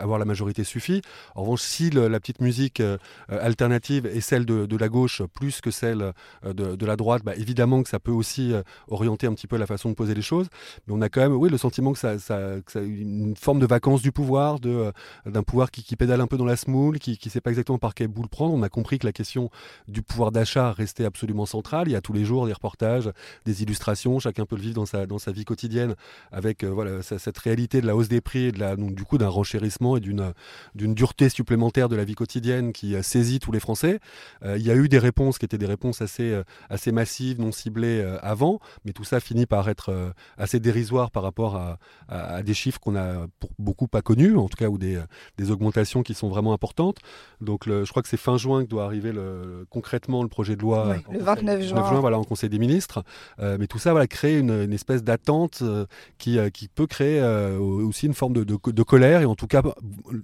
avoir 0.00 0.18
la 0.18 0.24
majorité 0.24 0.64
suffit. 0.64 1.02
En 1.34 1.42
revanche, 1.42 1.60
si 1.60 1.90
la 1.90 2.18
petite 2.20 2.40
musique 2.40 2.82
alternative 3.28 4.06
est 4.06 4.20
celle 4.20 4.46
de, 4.46 4.76
la 4.76 4.88
gauche 4.88 5.22
plus 5.34 5.60
que 5.60 5.70
celle 5.70 6.12
de, 6.44 6.86
la 6.86 6.96
droite, 6.96 7.22
bah, 7.24 7.34
évidemment 7.36 7.82
que 7.82 7.88
ça 7.88 7.98
peut 7.98 8.12
aussi 8.12 8.54
orienter 8.88 9.26
un 9.26 9.34
petit 9.34 9.46
peu 9.46 9.56
la 9.56 9.66
façon 9.66 9.90
de 9.90 9.94
poser 9.94 10.14
les 10.14 10.22
choses. 10.22 10.48
Mais 10.86 10.94
on 10.94 11.02
a 11.02 11.08
quand 11.08 11.20
même, 11.20 11.34
oui, 11.34 11.50
le 11.50 11.58
sentiment 11.58 11.92
que 11.92 11.98
ça, 11.98 12.18
ça, 12.18 12.38
une 12.80 13.36
forme 13.36 13.60
de 13.60 13.66
vacances 13.66 14.02
du 14.02 14.12
pouvoir, 14.12 14.58
d'un 14.60 15.42
pouvoir 15.42 15.70
qui, 15.70 15.96
pédale 15.96 16.20
un 16.20 16.26
peu 16.26 16.36
dans 16.36 16.44
la 16.44 16.56
smoule, 16.56 16.98
qui 16.98 17.18
ne 17.24 17.30
sait 17.30 17.40
pas 17.40 17.50
exactement 17.50 17.78
par 17.78 17.94
quel 17.94 18.08
bout 18.08 18.22
le 18.22 18.28
prendre. 18.28 18.54
On 18.54 18.62
a 18.62 18.68
compris 18.68 18.98
que 18.98 19.06
la 19.06 19.12
question 19.12 19.50
du 19.88 20.02
pouvoir 20.02 20.32
d'achat 20.32 20.72
restait 20.72 21.04
absolument 21.04 21.46
centrale. 21.46 21.88
Il 21.88 21.92
y 21.92 21.96
a 21.96 22.00
tous 22.00 22.12
les 22.12 22.24
jours 22.24 22.46
des 22.46 22.52
reportages, 22.52 23.10
des 23.44 23.62
illustrations. 23.62 24.18
Chacun 24.18 24.46
peut 24.46 24.56
le 24.56 24.62
vivre 24.62 24.74
dans 24.74 24.86
sa, 24.86 25.06
dans 25.06 25.18
sa 25.18 25.32
vie 25.32 25.44
quotidienne 25.44 25.94
avec 26.32 26.64
euh, 26.64 26.68
voilà, 26.68 27.02
cette 27.02 27.38
réalité 27.46 27.80
de 27.80 27.86
la 27.86 27.96
hausse 27.96 28.08
des 28.08 28.20
prix 28.20 28.46
et 28.46 28.52
de 28.52 28.60
la, 28.60 28.76
donc, 28.76 28.94
du 28.94 29.04
coup 29.04 29.18
d'un 29.18 29.28
renchérissement 29.28 29.96
et 29.96 30.00
d'une, 30.00 30.32
dureté 30.74 31.28
supplémentaire 31.28 31.88
de 31.88 31.96
la 31.96 32.04
vie 32.04 32.14
quotidienne 32.14 32.72
qui 32.72 32.94
euh, 32.94 33.02
saisit 33.02 33.40
tous 33.40 33.52
les 33.52 33.60
Français. 33.60 34.00
Euh, 34.44 34.56
il 34.58 34.66
y 34.66 34.70
a 34.70 34.74
eu 34.74 34.88
des 34.88 34.98
réponses 34.98 35.38
qui 35.38 35.44
étaient 35.44 35.58
des 35.58 35.66
réponses 35.66 36.02
assez, 36.02 36.40
assez 36.68 36.92
massives, 36.92 37.40
non 37.40 37.52
ciblées 37.52 38.02
avant, 38.22 38.60
mais 38.84 38.92
tout 38.92 39.04
ça 39.04 39.20
finit 39.20 39.46
par 39.46 39.68
être 39.68 40.12
assez 40.38 40.60
dérisoire 40.60 41.10
par 41.10 41.22
rapport 41.22 41.56
à, 41.56 41.78
à, 42.08 42.42
des 42.42 42.54
chiffres 42.54 42.80
qu'on 42.80 42.96
a 42.96 43.26
pour 43.40 43.50
beaucoup 43.58 43.88
pas 43.88 44.02
connus, 44.02 44.36
en 44.36 44.48
tout 44.48 44.56
cas, 44.56 44.68
ou 44.68 44.78
des, 44.78 45.00
des 45.38 45.50
augmentations 45.50 46.02
qui 46.02 46.14
sont 46.14 46.28
vraiment 46.28 46.52
importantes. 46.52 46.98
Donc 47.40 47.66
le, 47.66 47.84
je 47.84 47.90
crois 47.90 48.02
que 48.02 48.08
c'est 48.08 48.16
fin 48.16 48.36
juin 48.36 48.64
que 48.64 48.68
doit 48.68 48.84
arriver 48.84 49.12
le, 49.12 49.66
concrètement 49.70 50.22
le 50.22 50.28
projet 50.28 50.56
de 50.56 50.62
loi. 50.62 50.96
le 51.10 51.18
29 51.18 51.62
juin. 51.62 52.00
voilà, 52.00 52.18
en 52.18 52.24
Conseil 52.24 52.50
des 52.50 52.58
ministres. 52.58 53.04
Euh, 53.40 53.56
mais 53.58 53.66
tout 53.66 53.78
ça 53.78 53.92
voilà, 53.92 54.06
crée 54.06 54.38
une, 54.38 54.72
espèce 54.72 55.02
d'attente 55.02 55.60
euh, 55.62 55.86
qui, 56.18 56.38
euh, 56.38 56.50
qui 56.50 56.68
peut 56.68 56.86
créer 56.86 57.20
aussi 57.58 58.06
une 58.06 58.14
forme 58.14 58.32
de, 58.32 58.82
colère. 58.82 59.20
Et 59.22 59.26
en 59.26 59.34
tout 59.34 59.46
cas, 59.46 59.62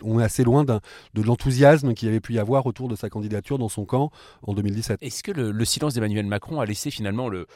on 0.02 0.20
est 0.20 0.24
assez 0.24 0.44
loin 0.44 0.64
de 0.64 0.80
l'enthousiasme 1.22 1.94
qu'il 1.94 2.08
avait 2.08 2.20
pu 2.20 2.34
y 2.34 2.38
avoir 2.38 2.66
autour 2.66 2.88
de 2.88 2.96
sa 2.96 3.08
candidature 3.10 3.58
dans 3.58 3.68
son 3.68 3.84
camp 3.84 4.10
en 4.42 4.54
2017. 4.54 4.98
Est-ce 5.02 5.22
que 5.22 5.32
le 5.32 5.64
silence 5.64 5.94
d'Emmanuel 5.94 6.26
Macron 6.26 6.60
a 6.60 6.66
laissé 6.66 6.90
finalement 6.90 7.28
le, 7.28 7.46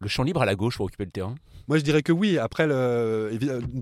le 0.00 0.08
champ 0.08 0.22
libre 0.22 0.42
à 0.42 0.46
la 0.46 0.54
gauche 0.54 0.76
pour 0.76 0.86
occuper 0.86 1.04
le 1.04 1.10
terrain 1.10 1.34
Moi, 1.68 1.78
je 1.78 1.82
dirais 1.82 2.02
que 2.02 2.12
oui. 2.12 2.38
Après, 2.38 2.68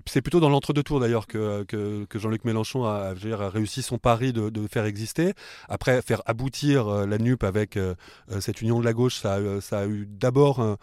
c'est 0.06 0.22
plutôt 0.22 0.40
dans 0.40 0.48
l'entre-deux 0.48 0.82
tours 0.82 1.00
d'ailleurs 1.00 1.26
que, 1.26 1.64
que, 1.64 2.18
Jean-Luc 2.18 2.44
Mélenchon 2.44 2.84
a, 2.84 3.14
réussi 3.14 3.82
son 3.82 3.98
pari 3.98 4.32
de, 4.32 4.66
faire 4.70 4.84
exister. 4.84 5.34
Après, 5.68 6.00
faire 6.02 6.22
aboutir 6.26 6.88
euh, 6.88 7.06
la 7.06 7.18
NUP 7.18 7.44
avec 7.44 7.76
euh, 7.76 7.94
euh, 8.30 8.40
cette 8.40 8.62
union 8.62 8.80
de 8.80 8.84
la 8.84 8.92
gauche, 8.92 9.16
ça, 9.16 9.34
a 9.34 9.86
eu 9.86 10.06
d'abord 10.08 10.78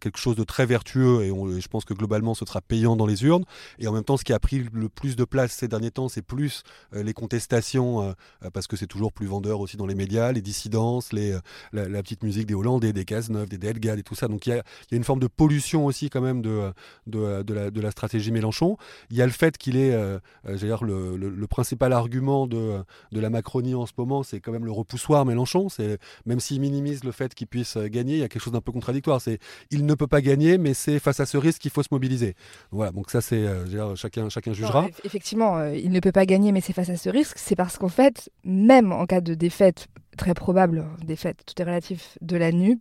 quelque 0.00 0.18
chose 0.18 0.36
de 0.36 0.44
très 0.44 0.66
vertueux 0.66 1.22
et, 1.22 1.60
je 1.60 1.68
pense 1.68 1.84
que 1.84 1.94
globalement, 1.94 2.34
ce 2.34 2.44
sera 2.44 2.60
payant 2.60 2.96
dans 2.96 3.06
les 3.06 3.24
urnes. 3.24 3.44
Et 3.78 3.88
en 3.88 3.92
même 3.92 4.04
temps, 4.04 4.16
ce 4.16 4.24
qui 4.24 4.32
a 4.32 4.38
pris 4.38 4.66
le 4.72 4.88
plus 4.88 5.16
de 5.16 5.24
place 5.24 5.52
ces 5.52 5.68
derniers 5.68 5.90
temps, 5.90 6.08
c'est 6.08 6.22
plus 6.22 6.62
les 6.92 7.12
contestations, 7.12 8.14
parce 8.52 8.66
que 8.66 8.76
c'est 8.76 8.86
toujours 8.86 9.12
plus 9.12 9.26
vendeur 9.26 9.60
aussi 9.60 9.76
dans 9.76 9.86
les 9.86 9.94
médias, 9.94 10.32
les 10.32 10.42
dissidences, 10.42 11.12
les, 11.12 11.36
la, 11.72 12.02
petite 12.02 12.22
musique 12.22 12.46
des 12.46 12.54
Hollandais, 12.54 12.92
des 12.92 13.04
Cazeneuve, 13.04 13.48
des 13.48 13.58
Delgado 13.58 13.98
et 13.98 14.02
tout 14.02 14.14
ça. 14.14 14.28
Donc, 14.28 14.49
il 14.50 14.92
y, 14.92 14.94
a 14.94 14.96
une 14.96 15.04
forme 15.04 15.20
de 15.20 15.26
pollution 15.26 15.86
aussi 15.86 16.10
quand 16.10 16.20
même 16.20 16.42
de, 16.42 16.72
de, 17.06 17.80
la, 17.80 17.90
stratégie 17.90 18.32
Mélenchon. 18.32 18.76
Il 19.10 19.16
y 19.16 19.22
a 19.22 19.26
le 19.26 19.32
fait 19.32 19.58
qu'il 19.58 19.76
est, 19.76 19.92
euh, 19.92 20.18
euh 20.48 20.56
dire, 20.56 20.84
le, 20.84 21.16
le, 21.16 21.46
principal 21.46 21.92
argument 21.92 22.46
de, 22.46 22.78
de 23.12 23.20
la 23.20 23.30
Macronie 23.30 23.74
en 23.74 23.86
ce 23.86 23.92
moment, 23.98 24.22
c'est 24.22 24.40
quand 24.40 24.52
même 24.52 24.64
le 24.64 24.70
repoussoir 24.70 25.24
Mélenchon. 25.24 25.68
C'est 25.68 25.98
même 26.26 26.40
s'il 26.40 26.60
minimise 26.60 27.04
le 27.04 27.12
fait 27.12 27.34
qu'il 27.34 27.46
puisse 27.46 27.76
euh, 27.76 27.88
gagner, 27.88 28.14
il 28.14 28.20
y 28.20 28.22
a 28.22 28.28
quelque 28.28 28.42
chose 28.42 28.52
d'un 28.52 28.60
peu 28.60 28.72
contradictoire. 28.72 29.20
C'est 29.20 29.38
il 29.70 29.86
ne 29.86 29.94
peut 29.94 30.06
pas 30.06 30.20
gagner, 30.20 30.58
mais 30.58 30.74
c'est 30.74 30.98
face 30.98 31.20
à 31.20 31.26
ce 31.26 31.36
risque 31.36 31.62
qu'il 31.62 31.70
faut 31.70 31.82
se 31.82 31.88
mobiliser. 31.90 32.34
Voilà, 32.70 32.92
donc 32.92 33.10
ça 33.10 33.20
c'est, 33.20 33.46
euh, 33.46 33.96
chacun 33.96 34.28
chacun 34.28 34.52
jugera. 34.52 34.88
effectivement, 35.04 35.64
il 35.66 35.90
ne 35.90 36.00
peut 36.00 36.12
pas 36.12 36.26
gagner, 36.26 36.52
mais 36.52 36.60
c'est 36.60 36.72
face 36.72 36.90
à 36.90 36.96
ce 36.96 37.08
risque. 37.08 37.38
C'est 37.38 37.56
parce 37.56 37.78
qu'en 37.78 37.88
fait, 37.88 38.30
même 38.44 38.92
en 38.92 39.06
cas 39.06 39.20
de 39.20 39.34
défaite 39.34 39.88
très 40.16 40.34
probable, 40.34 40.84
défaite, 41.04 41.42
tout 41.46 41.60
est 41.60 41.64
relatif, 41.64 42.18
de 42.20 42.36
la 42.36 42.52
NUP, 42.52 42.80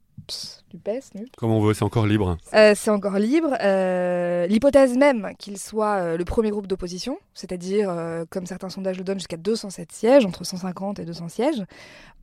du 0.70 0.78
PES, 0.78 1.12
Comme 1.38 1.52
on 1.52 1.62
veut, 1.62 1.74
c'est 1.74 1.84
encore 1.84 2.06
libre. 2.06 2.38
Euh, 2.54 2.74
c'est 2.76 2.92
encore 2.92 3.18
libre. 3.18 3.56
Euh, 3.62 4.46
l'hypothèse 4.48 4.98
même 4.98 5.32
qu'il 5.40 5.58
soit 5.58 5.96
euh, 5.96 6.18
le 6.18 6.26
premier 6.26 6.52
groupe 6.52 6.68
d'opposition, 6.68 7.18
c'est-à-dire, 7.34 7.92
comme 8.30 8.46
certains 8.46 8.70
sondages 8.70 8.98
le 8.98 9.04
donnent, 9.04 9.20
jusqu'à 9.20 9.38
207 9.38 9.92
sièges, 9.92 10.26
entre 10.26 10.44
150 10.44 11.00
et 11.00 11.06
200 11.06 11.30
sièges, 11.30 11.64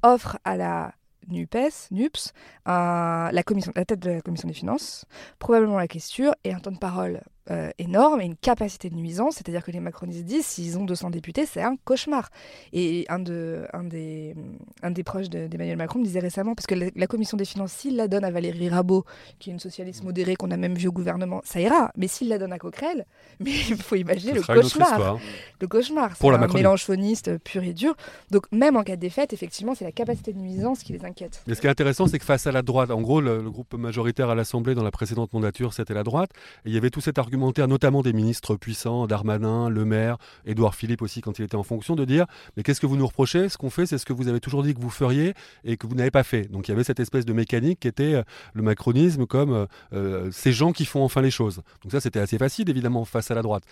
offre 0.02 0.38
à 0.44 0.56
la 0.56 0.92
NUPES, 1.28 1.90
NUPS, 1.90 2.32
la, 2.66 3.42
commission, 3.44 3.72
la 3.74 3.84
tête 3.84 3.98
de 3.98 4.10
la 4.10 4.20
commission 4.20 4.48
des 4.48 4.54
finances, 4.54 5.04
probablement 5.38 5.78
la 5.78 5.88
question 5.88 6.32
et 6.44 6.52
un 6.52 6.60
temps 6.60 6.70
de 6.72 6.78
parole 6.78 7.20
euh, 7.50 7.70
énorme 7.78 8.20
et 8.20 8.24
une 8.24 8.34
capacité 8.34 8.90
de 8.90 8.96
nuisance, 8.96 9.36
c'est-à-dire 9.36 9.64
que 9.64 9.70
les 9.70 9.78
macronistes 9.78 10.24
disent 10.24 10.46
s'ils 10.46 10.76
ont 10.78 10.84
200 10.84 11.10
députés, 11.10 11.46
c'est 11.46 11.62
un 11.62 11.76
cauchemar. 11.84 12.30
Et 12.72 13.06
un, 13.08 13.20
de, 13.20 13.66
un, 13.72 13.84
des, 13.84 14.34
un 14.82 14.90
des 14.90 15.04
proches 15.04 15.28
d'Emmanuel 15.28 15.76
Macron 15.76 16.00
me 16.00 16.04
disait 16.04 16.18
récemment, 16.18 16.56
parce 16.56 16.66
que 16.66 16.74
la, 16.74 17.06
commission 17.06 17.36
des 17.36 17.44
finances, 17.44 17.70
s'il 17.70 17.94
la 17.94 18.08
donne 18.08 18.24
à 18.24 18.32
Valérie 18.32 18.68
Rabault, 18.68 19.04
qui 19.38 19.50
est 19.50 19.52
une 19.52 19.60
socialiste 19.60 20.02
modérée 20.02 20.34
qu'on 20.34 20.50
a 20.50 20.56
même 20.56 20.74
vu 20.74 20.88
au 20.88 20.92
gouvernement, 20.92 21.40
ça 21.44 21.60
ira. 21.60 21.92
Mais 21.96 22.08
s'il 22.08 22.28
la 22.28 22.38
donne 22.38 22.52
à 22.52 22.58
Coquerel, 22.58 23.06
mais 23.40 23.52
il 23.52 23.76
faut 23.76 23.94
imaginer 23.94 24.32
le 24.32 24.42
cauchemar. 24.42 25.18
Le 25.60 25.68
cauchemar. 25.68 26.16
Pour 26.16 26.32
la 26.32 26.40
un 26.40 26.48
mélanchoniste 26.48 27.38
pur 27.38 27.62
et 27.62 27.74
dur. 27.74 27.94
Donc 28.32 28.50
même 28.50 28.76
en 28.76 28.82
cas 28.82 28.96
de 28.96 29.00
défaite, 29.00 29.32
effectivement, 29.32 29.76
c'est 29.76 29.84
la 29.84 29.92
capacité 29.92 30.32
de 30.32 30.38
nuisance 30.38 30.82
qui 30.82 30.92
les 30.92 31.04
inquiète. 31.04 31.42
Mais 31.46 31.54
ce 31.54 31.60
qui 31.60 31.68
est 31.68 31.70
intéressant, 31.70 32.08
c'est 32.08 32.18
que 32.18 32.24
face 32.24 32.48
à 32.48 32.52
la 32.52 32.62
droite, 32.62 32.90
en 32.90 33.00
gros, 33.00 33.20
le, 33.20 33.40
le 33.40 33.50
groupe 33.52 33.74
majoritaire 33.74 34.30
à 34.30 34.34
l'Assemblée 34.34 34.74
dans 34.74 34.82
la 34.82 34.90
précédente 34.90 35.32
mandature, 35.32 35.72
c'était 35.74 35.94
la 35.94 36.02
droite. 36.02 36.30
Et 36.64 36.70
il 36.70 36.74
y 36.74 36.76
avait 36.76 36.90
tout 36.90 37.00
cet 37.00 37.18
argument 37.18 37.35
notamment 37.36 38.02
des 38.02 38.12
ministres 38.12 38.56
puissants, 38.56 39.06
Darmanin, 39.06 39.68
Le 39.68 39.84
Maire, 39.84 40.16
Édouard 40.44 40.74
Philippe 40.74 41.02
aussi 41.02 41.20
quand 41.20 41.38
il 41.38 41.44
était 41.44 41.56
en 41.56 41.62
fonction, 41.62 41.96
de 41.96 42.04
dire 42.04 42.26
mais 42.56 42.62
qu'est-ce 42.62 42.80
que 42.80 42.86
vous 42.86 42.96
nous 42.96 43.06
reprochez? 43.06 43.48
Ce 43.48 43.56
qu'on 43.56 43.70
fait, 43.70 43.86
c'est 43.86 43.98
ce 43.98 44.06
que 44.06 44.12
vous 44.12 44.28
avez 44.28 44.40
toujours 44.40 44.62
dit 44.62 44.74
que 44.74 44.80
vous 44.80 44.90
feriez 44.90 45.34
et 45.64 45.76
que 45.76 45.86
vous 45.86 45.94
n'avez 45.94 46.10
pas 46.10 46.22
fait. 46.22 46.50
Donc 46.50 46.68
il 46.68 46.70
y 46.70 46.74
avait 46.74 46.84
cette 46.84 47.00
espèce 47.00 47.24
de 47.24 47.32
mécanique 47.32 47.80
qui 47.80 47.88
était 47.88 48.14
euh, 48.14 48.22
le 48.54 48.62
macronisme 48.62 49.26
comme 49.26 49.52
euh, 49.52 49.66
euh, 49.92 50.30
ces 50.32 50.52
gens 50.52 50.72
qui 50.72 50.84
font 50.84 51.02
enfin 51.02 51.22
les 51.22 51.30
choses. 51.30 51.62
Donc 51.82 51.92
ça, 51.92 52.00
c'était 52.00 52.20
assez 52.20 52.38
facile 52.38 52.68
évidemment 52.70 53.04
face 53.04 53.30
à 53.30 53.34
la 53.34 53.42
droite, 53.42 53.64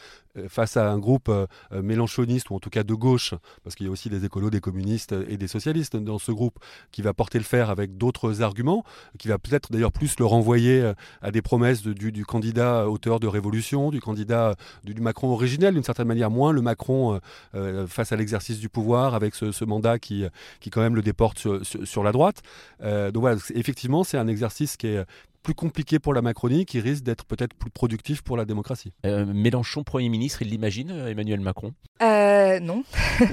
face 0.49 0.77
à 0.77 0.91
un 0.91 0.99
groupe 0.99 1.31
mélanchoniste 1.73 2.51
ou 2.51 2.55
en 2.55 2.61
tout 2.61 2.71
cas 2.71 2.83
de 2.83 2.95
gauche, 2.95 3.35
parce 3.63 3.75
qu'il 3.75 3.87
y 3.87 3.89
a 3.89 3.93
aussi 3.93 4.09
des 4.09 4.25
écolos, 4.25 4.51
des 4.51 4.61
communistes 4.61 5.15
et 5.29 5.37
des 5.37 5.49
socialistes 5.49 5.97
dans 5.97 6.19
ce 6.19 6.33
groupe 6.33 6.59
qui 6.93 7.03
va 7.03 7.13
porter 7.13 7.39
le 7.39 7.45
fer 7.45 7.71
avec 7.71 7.97
d'autres 7.97 8.43
arguments, 8.43 8.85
qui 9.19 9.29
va 9.29 9.39
peut-être 9.39 9.73
d'ailleurs 9.73 9.93
plus 9.93 10.19
le 10.19 10.25
renvoyer 10.25 10.93
à 11.23 11.31
des 11.31 11.43
promesses 11.43 11.83
du 11.83 12.25
candidat 12.25 12.89
auteur 12.89 13.21
de 13.21 13.27
révolution 13.27 13.54
du 13.91 14.01
candidat 14.01 14.55
du, 14.85 14.95
Macron 15.01 15.29
originel, 15.29 15.75
d'une 15.75 15.83
certaine 15.83 16.07
manière, 16.07 16.31
moins 16.31 16.53
le 16.53 16.63
Macron 16.63 17.15
euh, 17.15 17.19
euh, 17.55 17.87
face 17.87 18.13
à 18.13 18.17
l'exercice 18.17 18.59
du 18.59 18.69
pouvoir 18.69 19.15
avec 19.15 19.35
ce, 19.35 19.65
mandat 19.65 19.99
qui, 19.99 20.25
quand 20.71 20.81
même 20.81 20.95
le 20.95 21.03
déporte 21.03 21.47
sur, 21.63 22.03
la 22.03 22.13
droite. 22.13 22.43
Euh, 22.83 23.11
donc 23.11 23.23
voilà, 23.23 23.37
effectivement, 23.55 24.05
c'est 24.05 24.19
un 24.19 24.29
exercice 24.29 24.77
qui 24.77 24.89
est, 24.89 25.05
plus 25.45 25.55
compliqué 25.55 25.99
pour 26.01 26.15
la 26.15 26.23
Macronie, 26.23 26.65
qui 26.65 26.81
risque 26.81 27.05
d'être 27.05 27.27
peut-être 27.27 27.55
plus 27.55 27.71
productif 27.71 28.23
pour 28.23 28.37
la 28.37 28.47
démocratie. 28.47 28.93
Euh, 29.05 29.27
Mélenchon, 29.27 29.85
Premier 29.85 30.09
ministre, 30.09 30.41
il 30.43 30.49
l'imagine, 30.49 30.91
euh, 30.91 31.11
Emmanuel 31.11 31.39
Macron? 31.41 31.75
Euh, 32.03 32.59
Non. 32.61 32.83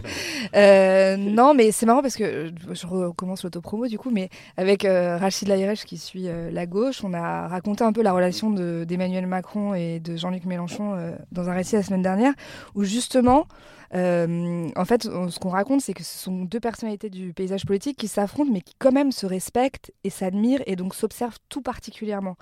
euh, 0.55 1.15
non, 1.15 1.53
mais 1.53 1.71
c'est 1.71 1.85
marrant 1.85 2.01
parce 2.01 2.17
que 2.17 2.51
je 2.71 2.85
recommence 2.85 3.43
l'autopromo 3.43 3.87
du 3.87 3.97
coup, 3.97 4.11
mais 4.11 4.29
avec 4.57 4.83
Rachid 4.83 5.47
Laïrech 5.47 5.85
qui 5.85 5.97
suit 5.97 6.27
la 6.51 6.65
gauche, 6.65 7.03
on 7.03 7.13
a 7.13 7.47
raconté 7.47 7.83
un 7.83 7.93
peu 7.93 8.01
la 8.01 8.11
relation 8.11 8.49
d'Emmanuel 8.49 9.25
Macron 9.25 9.73
et 9.73 9.99
de 9.99 10.17
Jean-Luc 10.17 10.45
Mélenchon 10.45 11.15
dans 11.31 11.49
un 11.49 11.53
récit 11.53 11.75
la 11.75 11.83
semaine 11.83 12.01
dernière, 12.01 12.33
où 12.75 12.83
justement, 12.83 13.47
euh, 13.93 14.69
en 14.75 14.85
fait, 14.85 15.03
ce 15.03 15.39
qu'on 15.39 15.49
raconte, 15.49 15.81
c'est 15.81 15.93
que 15.93 16.03
ce 16.03 16.17
sont 16.17 16.43
deux 16.45 16.59
personnalités 16.59 17.09
du 17.09 17.33
paysage 17.33 17.65
politique 17.65 17.97
qui 17.97 18.07
s'affrontent, 18.07 18.51
mais 18.51 18.61
qui 18.61 18.73
quand 18.79 18.91
même 18.91 19.11
se 19.11 19.25
respectent 19.25 19.91
et 20.03 20.09
s'admirent 20.09 20.63
et 20.65 20.75
donc 20.75 20.95
s'observent 20.95 21.39
tout 21.49 21.61
particulièrement. 21.61 22.37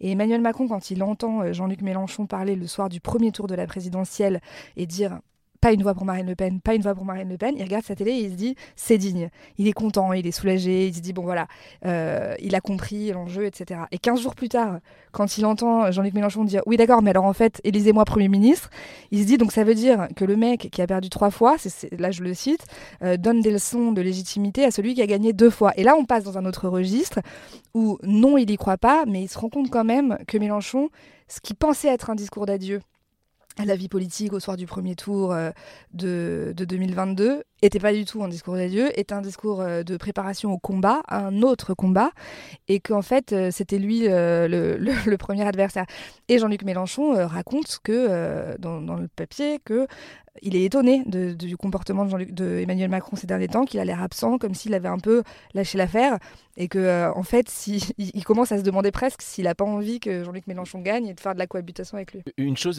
Et 0.00 0.12
Emmanuel 0.12 0.40
Macron, 0.40 0.68
quand 0.68 0.90
il 0.90 1.02
entend 1.02 1.42
euh, 1.42 1.52
Jean-Luc 1.52 1.82
Mélenchon 1.82 2.26
parler 2.26 2.56
le 2.56 2.66
soir 2.66 2.88
du 2.88 3.00
premier 3.00 3.32
tour 3.32 3.46
de 3.46 3.54
la 3.54 3.66
présidentielle 3.66 4.40
et 4.76 4.86
dire 4.86 5.20
pas 5.64 5.72
une 5.72 5.82
voix 5.82 5.94
pour 5.94 6.04
Marine 6.04 6.26
Le 6.26 6.34
Pen, 6.34 6.60
pas 6.60 6.74
une 6.74 6.82
voix 6.82 6.94
pour 6.94 7.06
Marine 7.06 7.26
Le 7.26 7.38
Pen. 7.38 7.54
Il 7.56 7.62
regarde 7.62 7.86
sa 7.86 7.94
télé 7.94 8.10
et 8.10 8.24
il 8.24 8.32
se 8.32 8.36
dit 8.36 8.54
c'est 8.76 8.98
digne. 8.98 9.30
Il 9.56 9.66
est 9.66 9.72
content, 9.72 10.12
il 10.12 10.26
est 10.26 10.30
soulagé, 10.30 10.88
il 10.88 10.94
se 10.94 11.00
dit 11.00 11.14
bon 11.14 11.22
voilà, 11.22 11.46
euh, 11.86 12.34
il 12.38 12.54
a 12.54 12.60
compris 12.60 13.10
l'enjeu, 13.12 13.46
etc. 13.46 13.80
Et 13.90 13.96
15 13.96 14.20
jours 14.20 14.34
plus 14.34 14.50
tard, 14.50 14.80
quand 15.12 15.38
il 15.38 15.46
entend 15.46 15.90
Jean-Luc 15.90 16.12
Mélenchon 16.12 16.44
dire 16.44 16.60
oui 16.66 16.76
d'accord, 16.76 17.00
mais 17.00 17.12
alors 17.12 17.24
en 17.24 17.32
fait, 17.32 17.62
élisez-moi 17.64 18.04
Premier 18.04 18.28
ministre, 18.28 18.68
il 19.10 19.22
se 19.22 19.24
dit 19.24 19.38
donc 19.38 19.52
ça 19.52 19.64
veut 19.64 19.74
dire 19.74 20.06
que 20.14 20.26
le 20.26 20.36
mec 20.36 20.68
qui 20.70 20.82
a 20.82 20.86
perdu 20.86 21.08
trois 21.08 21.30
fois, 21.30 21.56
là 21.96 22.10
je 22.10 22.22
le 22.22 22.34
cite, 22.34 22.66
euh, 23.02 23.16
donne 23.16 23.40
des 23.40 23.50
leçons 23.50 23.92
de 23.92 24.02
légitimité 24.02 24.66
à 24.66 24.70
celui 24.70 24.94
qui 24.94 25.00
a 25.00 25.06
gagné 25.06 25.32
deux 25.32 25.48
fois. 25.48 25.72
Et 25.78 25.82
là 25.82 25.96
on 25.98 26.04
passe 26.04 26.24
dans 26.24 26.36
un 26.36 26.44
autre 26.44 26.68
registre 26.68 27.20
où 27.72 27.96
non, 28.02 28.36
il 28.36 28.50
y 28.50 28.56
croit 28.58 28.76
pas, 28.76 29.04
mais 29.06 29.22
il 29.22 29.28
se 29.28 29.38
rend 29.38 29.48
compte 29.48 29.70
quand 29.70 29.84
même 29.84 30.18
que 30.28 30.36
Mélenchon, 30.36 30.90
ce 31.26 31.40
qui 31.40 31.54
pensait 31.54 31.88
être 31.88 32.10
un 32.10 32.16
discours 32.16 32.44
d'adieu, 32.44 32.82
à 33.58 33.64
la 33.64 33.76
vie 33.76 33.88
politique 33.88 34.32
au 34.32 34.40
soir 34.40 34.56
du 34.56 34.66
premier 34.66 34.96
tour 34.96 35.32
euh, 35.32 35.50
de, 35.92 36.54
2022 36.56 37.44
était 37.66 37.80
pas 37.80 37.92
du 37.92 38.04
tout 38.04 38.22
un 38.22 38.28
discours 38.28 38.54
d'adieu, 38.54 38.96
est 38.98 39.12
un 39.12 39.20
discours 39.20 39.60
euh, 39.60 39.82
de 39.82 39.96
préparation 39.96 40.52
au 40.52 40.58
combat, 40.58 41.02
un 41.08 41.42
autre 41.42 41.74
combat, 41.74 42.10
et 42.68 42.80
qu'en 42.80 43.02
fait 43.02 43.32
euh, 43.32 43.50
c'était 43.50 43.78
lui 43.78 44.08
euh, 44.08 44.76
le, 44.76 45.16
premier 45.16 45.46
adversaire. 45.46 45.86
Et 46.28 46.38
Jean-Luc 46.38 46.62
Mélenchon 46.64 47.14
raconte 47.26 47.78
que 47.82 48.56
dans, 48.58 48.80
le 48.80 49.08
papier 49.08 49.58
que 49.64 49.86
il 50.42 50.56
est 50.56 50.64
étonné 50.64 51.04
du 51.06 51.56
comportement 51.56 52.04
de, 52.04 52.24
de 52.24 52.58
Emmanuel 52.58 52.90
Macron 52.90 53.14
ces 53.14 53.26
derniers 53.26 53.46
temps, 53.46 53.64
qu'il 53.64 53.78
a 53.78 53.84
l'air 53.84 54.02
absent, 54.02 54.38
comme 54.38 54.54
s'il 54.54 54.74
avait 54.74 54.88
un 54.88 54.98
peu 54.98 55.22
lâché 55.54 55.78
l'affaire, 55.78 56.18
et 56.56 56.66
que 56.66 57.12
en 57.14 57.22
fait, 57.22 57.52
il, 57.98 58.24
commence 58.24 58.50
à 58.50 58.58
se 58.58 58.62
demander 58.62 58.90
presque 58.90 59.22
s'il 59.22 59.44
n'a 59.44 59.54
pas 59.54 59.64
envie 59.64 60.00
que 60.00 60.24
Jean-Luc 60.24 60.46
Mélenchon 60.46 60.80
gagne 60.80 61.06
et 61.06 61.14
de 61.14 61.20
faire 61.20 61.34
de 61.34 61.38
la 61.38 61.46
cohabitation 61.46 61.96
avec 61.96 62.12
lui. 62.14 62.22
Une 62.36 62.56
chose, 62.56 62.78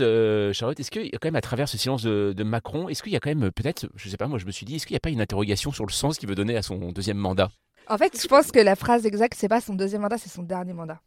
Charlotte, 0.53 0.79
est-ce 0.79 0.91
qu'il 0.91 1.05
y 1.05 1.15
a 1.15 1.17
quand 1.17 1.27
même 1.27 1.35
à 1.35 1.41
travers 1.41 1.69
ce 1.69 1.77
silence 1.77 2.03
de, 2.03 2.43
Macron, 2.43 2.89
est-ce 2.89 3.01
qu'il 3.01 3.13
y 3.13 3.15
a 3.15 3.19
quand 3.19 3.33
même 3.33 3.51
peut-être, 3.51 3.87
je 3.95 4.09
sais 4.09 4.17
pas, 4.17 4.27
moi 4.27 4.37
je 4.37 4.45
me 4.45 4.51
suis 4.51 4.65
dit, 4.65 4.74
est-ce 4.75 4.85
qu'il 4.85 4.93
n'y 4.93 4.97
a 4.97 5.01
pas 5.01 5.09
une 5.09 5.21
interrogation 5.21 5.71
sur 5.71 5.85
le 5.85 5.91
sens 5.91 6.17
qu'il 6.17 6.29
veut 6.29 6.35
donner 6.35 6.55
à 6.55 6.61
son 6.61 6.91
deuxième 6.91 7.17
mandat? 7.17 7.49
En 7.87 7.97
fait, 7.97 8.19
je 8.19 8.27
pense 8.27 8.51
que 8.51 8.59
la 8.59 8.75
phrase 8.75 9.05
exacte, 9.05 9.35
c'est 9.37 9.47
pas 9.47 9.61
son 9.61 9.75
deuxième 9.75 10.01
mandat, 10.01 10.17
c'est 10.17 10.29
son 10.29 10.43
dernier 10.43 10.73
mandat 10.73 11.01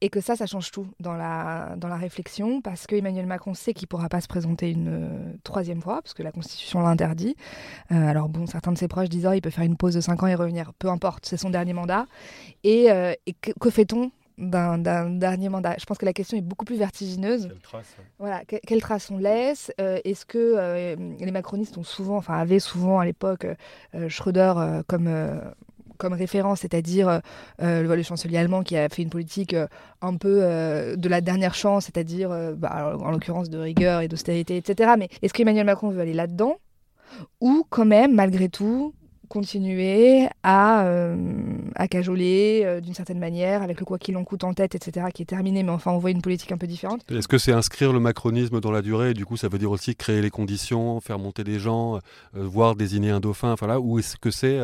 et 0.00 0.10
que 0.10 0.20
ça, 0.20 0.36
ça 0.36 0.46
change 0.46 0.70
tout 0.70 0.86
dans 1.00 1.14
la, 1.14 1.74
dans 1.76 1.88
la 1.88 1.96
réflexion, 1.96 2.60
parce 2.60 2.86
que 2.86 2.96
Emmanuel 2.96 3.26
Macron 3.26 3.54
sait 3.54 3.72
qu'il 3.72 3.84
ne 3.84 3.88
pourra 3.88 4.08
pas 4.08 4.20
se 4.20 4.28
présenter 4.28 4.70
une 4.70 4.88
euh, 4.88 5.32
troisième 5.42 5.80
fois, 5.80 6.02
parce 6.02 6.12
que 6.12 6.22
la 6.22 6.32
Constitution 6.32 6.80
l'interdit. 6.80 7.34
Euh, 7.92 8.08
alors 8.08 8.28
bon, 8.28 8.46
certains 8.46 8.72
de 8.72 8.78
ses 8.78 8.88
proches 8.88 9.08
disent, 9.08 9.26
oh, 9.26 9.32
il 9.32 9.40
peut 9.40 9.50
faire 9.50 9.64
une 9.64 9.76
pause 9.76 9.94
de 9.94 10.00
5 10.00 10.22
ans 10.22 10.26
et 10.26 10.34
revenir. 10.34 10.72
Peu 10.78 10.88
importe, 10.88 11.24
c'est 11.24 11.38
son 11.38 11.48
dernier 11.48 11.72
mandat. 11.72 12.06
Et, 12.62 12.90
euh, 12.90 13.14
que, 13.40 13.70
fait-on 13.70 14.10
d'un 14.38 14.78
dernier 15.10 15.48
mandat 15.48 15.76
Je 15.78 15.86
pense 15.86 15.98
que 15.98 16.04
la 16.04 16.12
question 16.12 16.36
est 16.36 16.42
beaucoup 16.42 16.64
plus 16.64 16.76
vertigineuse. 16.76 17.48
Quelle 17.48 17.60
trace 17.60 17.96
Voilà, 18.18 18.42
quelle 18.44 18.80
trace 18.80 19.10
on 19.10 19.18
laisse? 19.18 19.72
Est-ce 19.78 20.26
que 20.26 20.96
les 20.96 21.30
macronistes 21.30 21.78
ont 21.78 21.84
souvent, 21.84 22.16
enfin 22.16 22.34
avaient 22.34 22.58
souvent 22.58 23.00
à 23.00 23.04
l'époque 23.04 23.46
Schröder 24.08 24.82
comme 24.86 25.08
comme 25.96 26.12
référence, 26.12 26.60
c'est-à-dire 26.60 27.08
euh, 27.08 27.18
euh, 27.62 27.82
le 27.82 28.02
chancelier 28.02 28.38
allemand 28.38 28.62
qui 28.62 28.76
a 28.76 28.88
fait 28.88 29.02
une 29.02 29.10
politique 29.10 29.54
euh, 29.54 29.66
un 30.02 30.16
peu 30.16 30.36
de 30.36 31.08
la 31.08 31.20
dernière 31.20 31.54
chance, 31.54 31.86
c'est-à-dire 31.86 32.30
bah, 32.56 32.96
en 33.00 33.10
l'occurrence 33.10 33.48
de 33.48 33.58
rigueur 33.58 34.02
et 34.02 34.08
d'austérité, 34.08 34.56
etc. 34.56 34.92
Mais 34.98 35.08
est-ce 35.22 35.32
qu'Emmanuel 35.32 35.64
Macron 35.64 35.88
veut 35.88 36.00
aller 36.00 36.12
là-dedans? 36.12 36.56
Ou 37.40 37.64
quand 37.70 37.86
même, 37.86 38.14
malgré 38.14 38.48
tout, 38.48 38.94
continuer 39.28 40.28
à, 40.42 40.84
euh, 40.86 41.16
à 41.74 41.88
cajoler 41.88 42.62
euh, 42.64 42.80
d'une 42.80 42.94
certaine 42.94 43.18
manière, 43.18 43.62
avec 43.62 43.80
le 43.80 43.86
quoi 43.86 43.98
qu'il 43.98 44.16
en 44.16 44.24
coûte 44.24 44.44
en 44.44 44.54
tête, 44.54 44.74
etc., 44.74 45.06
qui 45.12 45.22
est 45.22 45.26
terminé, 45.26 45.62
mais 45.62 45.70
enfin 45.70 45.92
on 45.92 45.98
voit 45.98 46.10
une 46.10 46.22
politique 46.22 46.52
un 46.52 46.58
peu 46.58 46.66
différente. 46.66 47.02
Est-ce 47.10 47.28
que 47.28 47.38
c'est 47.38 47.52
inscrire 47.52 47.92
le 47.92 48.00
macronisme 48.00 48.60
dans 48.60 48.70
la 48.70 48.82
durée, 48.82 49.10
et 49.10 49.14
du 49.14 49.26
coup 49.26 49.36
ça 49.36 49.48
veut 49.48 49.58
dire 49.58 49.70
aussi 49.70 49.94
créer 49.94 50.22
les 50.22 50.30
conditions, 50.30 51.00
faire 51.00 51.18
monter 51.18 51.44
des 51.44 51.58
gens, 51.58 51.96
euh, 51.96 52.00
voir 52.34 52.76
désigner 52.76 53.10
un 53.10 53.20
dauphin, 53.20 53.52
enfin 53.52 53.66
là, 53.66 53.80
ou 53.80 53.98
est-ce 53.98 54.16
que 54.16 54.30
c'est, 54.30 54.58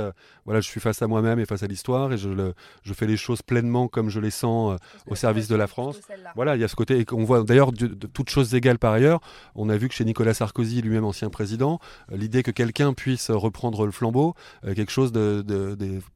voilà, 0.45 0.61
je 0.61 0.69
suis 0.69 0.81
face 0.81 1.03
à 1.03 1.07
moi-même 1.07 1.39
et 1.39 1.47
face 1.47 1.63
à 1.63 1.67
l'histoire, 1.67 2.13
et 2.13 2.19
je, 2.19 2.29
le, 2.29 2.55
je 2.83 2.93
fais 2.95 3.07
les 3.07 3.17
choses 3.17 3.43
pleinement 3.43 3.89
comme 3.89 4.09
je 4.09 4.21
les 4.21 4.31
sens 4.31 4.79
au 5.09 5.15
service 5.15 5.49
de 5.49 5.57
la 5.57 5.67
France 5.67 6.01
Voilà, 6.35 6.57
il 6.57 6.61
y 6.61 6.65
a 6.65 6.69
ce 6.69 6.77
côté, 6.77 7.01
et 7.01 7.07
on 7.13 7.25
voit 7.25 7.43
d'ailleurs 7.43 7.73
de, 7.73 7.87
toutes 7.87 8.31
choses 8.31 8.55
égales 8.55 8.79
par 8.79 8.93
ailleurs, 8.93 9.21
on 9.55 9.69
a 9.69 9.77
vu 9.77 9.89
que 9.89 9.95
chez 9.95 10.05
Nicolas 10.05 10.35
Sarkozy, 10.35 10.83
lui-même 10.83 11.05
ancien 11.05 11.31
président, 11.31 11.79
l'idée 12.11 12.43
que 12.43 12.51
quelqu'un 12.51 12.93
puisse 12.93 13.31
reprendre 13.31 13.87
le 13.87 13.93
flambeau, 13.93 14.35
quelque 14.63 14.91
chose 14.91 15.13
de, 15.13 15.45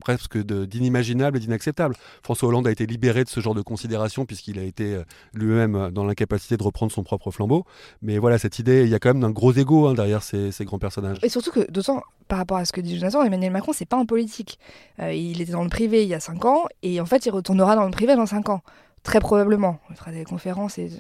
presque 0.01 0.38
d'inimaginable 0.38 1.37
et 1.37 1.40
d'inacceptable. 1.40 1.94
François 2.22 2.49
Hollande 2.49 2.66
a 2.66 2.70
été 2.70 2.87
libéré 2.87 3.25
de 3.25 3.29
ce 3.29 3.40
genre 3.40 3.55
de 3.55 3.62
considération 3.62 4.25
puisqu'il 4.25 4.59
a 4.59 4.62
été 4.62 4.94
euh, 4.94 5.05
lui-même 5.35 5.75
euh, 5.75 5.90
dans 5.90 6.05
l'incapacité 6.05 6.57
de 6.57 6.62
reprendre 6.62 6.92
son 6.92 7.03
propre 7.03 7.31
flambeau. 7.31 7.64
Mais 8.03 8.18
voilà, 8.18 8.38
cette 8.38 8.59
idée, 8.59 8.85
il 8.85 8.88
y 8.88 8.94
a 8.94 8.99
quand 8.99 9.12
même 9.12 9.25
un 9.25 9.31
gros 9.31 9.53
ego 9.53 9.87
hein, 9.87 9.94
derrière 9.94 10.22
ces, 10.22 10.53
grands 10.61 10.79
personnages. 10.79 11.18
Et 11.22 11.29
surtout 11.29 11.53
que, 11.53 11.70
d'autant 11.70 12.03
par 12.29 12.38
rapport 12.38 12.57
à 12.57 12.64
ce 12.64 12.72
que 12.72 12.81
dit 12.81 12.99
Jonathan, 12.99 13.22
Emmanuel 13.22 13.53
Macron, 13.53 13.72
c'est 13.72 13.87
pas 13.87 13.96
un 13.96 14.07
politique. 14.07 14.59
il 14.99 15.40
était 15.40 15.53
dans 15.53 15.62
le 15.62 15.68
privé 15.68 16.03
il 16.03 16.09
y 16.09 16.14
a 16.14 16.20
5 16.20 16.44
ans 16.44 16.64
et 16.83 17.01
en 17.01 17.07
fait, 17.07 17.25
il 17.25 17.31
retournera 17.31 17.77
dans 17.77 17.85
le 17.85 17.92
privé 17.92 18.16
dans 18.16 18.27
5 18.27 18.49
ans. 18.49 18.62
Très 19.05 19.20
probablement. 19.20 19.79
Il 19.90 19.96
fera 19.96 20.11
des 20.11 20.25
conférences. 20.25 20.79
Et... 20.79 20.90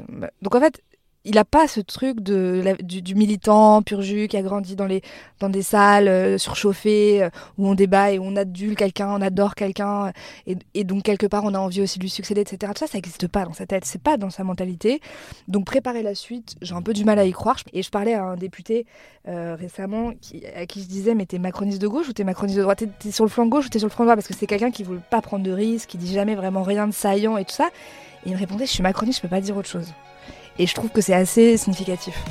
Donc 0.40 0.54
en 0.54 0.60
fait, 0.60 0.80
il 1.26 1.34
n'a 1.34 1.44
pas 1.44 1.66
ce 1.66 1.80
truc 1.80 2.20
de, 2.20 2.76
du, 2.82 3.14
militant 3.16 3.82
pur 3.82 4.00
jus 4.00 4.28
qui 4.28 4.36
a 4.36 4.42
grandi 4.42 4.76
dans, 4.76 4.86
les, 4.86 5.02
dans 5.40 5.48
des 5.48 5.62
salles 5.62 6.06
euh, 6.06 6.38
surchauffées 6.38 7.24
euh, 7.24 7.30
où 7.58 7.68
on 7.68 7.74
débat 7.74 8.12
et 8.12 8.18
où 8.20 8.22
on 8.24 8.36
adule 8.36 8.76
quelqu'un, 8.76 9.08
on 9.08 9.20
adore 9.20 9.56
quelqu'un 9.56 10.12
et, 10.46 10.84
donc 10.84 11.02
quelque 11.02 11.26
part 11.26 11.42
on 11.44 11.52
a 11.54 11.58
envie 11.58 11.82
aussi 11.82 11.98
de 11.98 12.04
lui 12.04 12.10
succéder, 12.10 12.42
etc. 12.42 12.72
Ça, 12.76 12.86
ça 12.86 12.96
n'existe 12.96 13.26
pas 13.26 13.44
dans 13.44 13.52
sa 13.52 13.66
tête, 13.66 13.84
c'est 13.84 14.00
pas 14.00 14.16
dans 14.16 14.30
sa 14.30 14.44
mentalité. 14.44 15.00
Donc 15.48 15.66
préparer 15.66 16.04
la 16.04 16.14
suite, 16.14 16.54
j'ai 16.62 16.74
un 16.74 16.82
peu 16.82 16.92
du 16.92 17.04
mal 17.04 17.18
à 17.18 17.24
y 17.24 17.32
croire. 17.32 17.56
Et 17.72 17.82
je 17.82 17.90
parlais 17.90 18.14
à 18.14 18.22
un 18.22 18.36
député 18.36 18.86
euh, 19.26 19.56
récemment 19.58 20.12
qui, 20.20 20.46
à 20.46 20.64
qui 20.66 20.82
je 20.82 20.86
disais 20.86 21.16
mais 21.16 21.26
t'es 21.26 21.40
macroniste 21.40 21.82
de 21.82 21.88
gauche 21.88 22.08
ou 22.08 22.12
t'es 22.12 22.24
macroniste 22.24 22.56
de 22.56 22.62
droite? 22.62 22.84
T'es 23.00 23.10
sur 23.10 23.24
le 23.24 23.30
flanc 23.30 23.46
gauche 23.46 23.66
ou 23.66 23.68
t'es 23.68 23.80
sur 23.80 23.88
le 23.88 23.92
flanc 23.92 24.04
droit 24.04 24.14
Parce 24.14 24.28
que 24.28 24.34
c'est 24.34 24.46
quelqu'un 24.46 24.70
qui 24.70 24.84
ne 24.84 24.88
veut 24.88 25.00
pas 25.10 25.20
prendre 25.20 25.42
de 25.42 25.50
risques, 25.50 25.88
qui 25.88 25.98
dit 25.98 26.12
jamais 26.12 26.36
vraiment 26.36 26.62
rien 26.62 26.86
de 26.86 26.92
saillant 26.92 27.36
et 27.36 27.44
tout 27.44 27.54
ça. 27.54 27.68
Et 28.24 28.28
il 28.28 28.32
me 28.32 28.38
répondait 28.38 28.66
je 28.66 28.70
suis 28.70 28.82
macroniste, 28.82 29.18
je 29.18 29.22
peux 29.22 29.28
pas 29.28 29.40
dire 29.40 29.56
autre 29.56 29.68
chose. 29.68 29.92
Et 30.58 30.66
je 30.66 30.74
trouve 30.74 30.90
que 30.90 31.00
c'est 31.00 31.14
assez 31.14 31.56
significatif. 31.56 32.22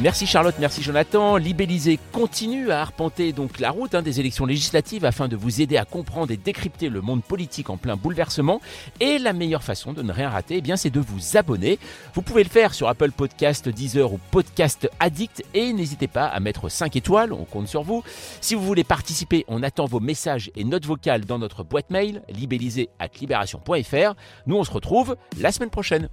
Merci 0.00 0.26
Charlotte, 0.26 0.56
merci 0.58 0.82
Jonathan. 0.82 1.36
Libellisé 1.36 2.00
continue 2.10 2.72
à 2.72 2.80
arpenter 2.80 3.32
donc 3.32 3.60
la 3.60 3.70
route 3.70 3.94
hein, 3.94 4.02
des 4.02 4.18
élections 4.18 4.44
législatives 4.44 5.04
afin 5.04 5.28
de 5.28 5.36
vous 5.36 5.62
aider 5.62 5.76
à 5.76 5.84
comprendre 5.84 6.32
et 6.32 6.36
décrypter 6.36 6.88
le 6.88 7.00
monde 7.00 7.22
politique 7.22 7.70
en 7.70 7.76
plein 7.76 7.94
bouleversement. 7.94 8.60
Et 8.98 9.18
la 9.18 9.32
meilleure 9.32 9.62
façon 9.62 9.92
de 9.92 10.02
ne 10.02 10.12
rien 10.12 10.30
rater, 10.30 10.56
eh 10.56 10.60
bien, 10.60 10.76
c'est 10.76 10.90
de 10.90 10.98
vous 10.98 11.36
abonner. 11.36 11.78
Vous 12.12 12.22
pouvez 12.22 12.42
le 12.42 12.50
faire 12.50 12.74
sur 12.74 12.88
Apple 12.88 13.12
Podcast, 13.12 13.68
Deezer 13.68 14.12
ou 14.12 14.18
Podcast 14.32 14.90
Addict 14.98 15.44
et 15.54 15.72
n'hésitez 15.72 16.08
pas 16.08 16.26
à 16.26 16.40
mettre 16.40 16.68
5 16.68 16.96
étoiles, 16.96 17.32
on 17.32 17.44
compte 17.44 17.68
sur 17.68 17.84
vous. 17.84 18.02
Si 18.40 18.56
vous 18.56 18.62
voulez 18.62 18.84
participer, 18.84 19.44
on 19.46 19.62
attend 19.62 19.86
vos 19.86 20.00
messages 20.00 20.50
et 20.56 20.64
notes 20.64 20.86
vocales 20.86 21.24
dans 21.24 21.38
notre 21.38 21.62
boîte 21.62 21.90
mail 21.90 22.22
libellisé 22.28 22.90
at 22.98 23.10
libération.fr. 23.20 24.14
Nous 24.46 24.56
on 24.56 24.64
se 24.64 24.72
retrouve 24.72 25.16
la 25.38 25.52
semaine 25.52 25.70
prochaine. 25.70 26.08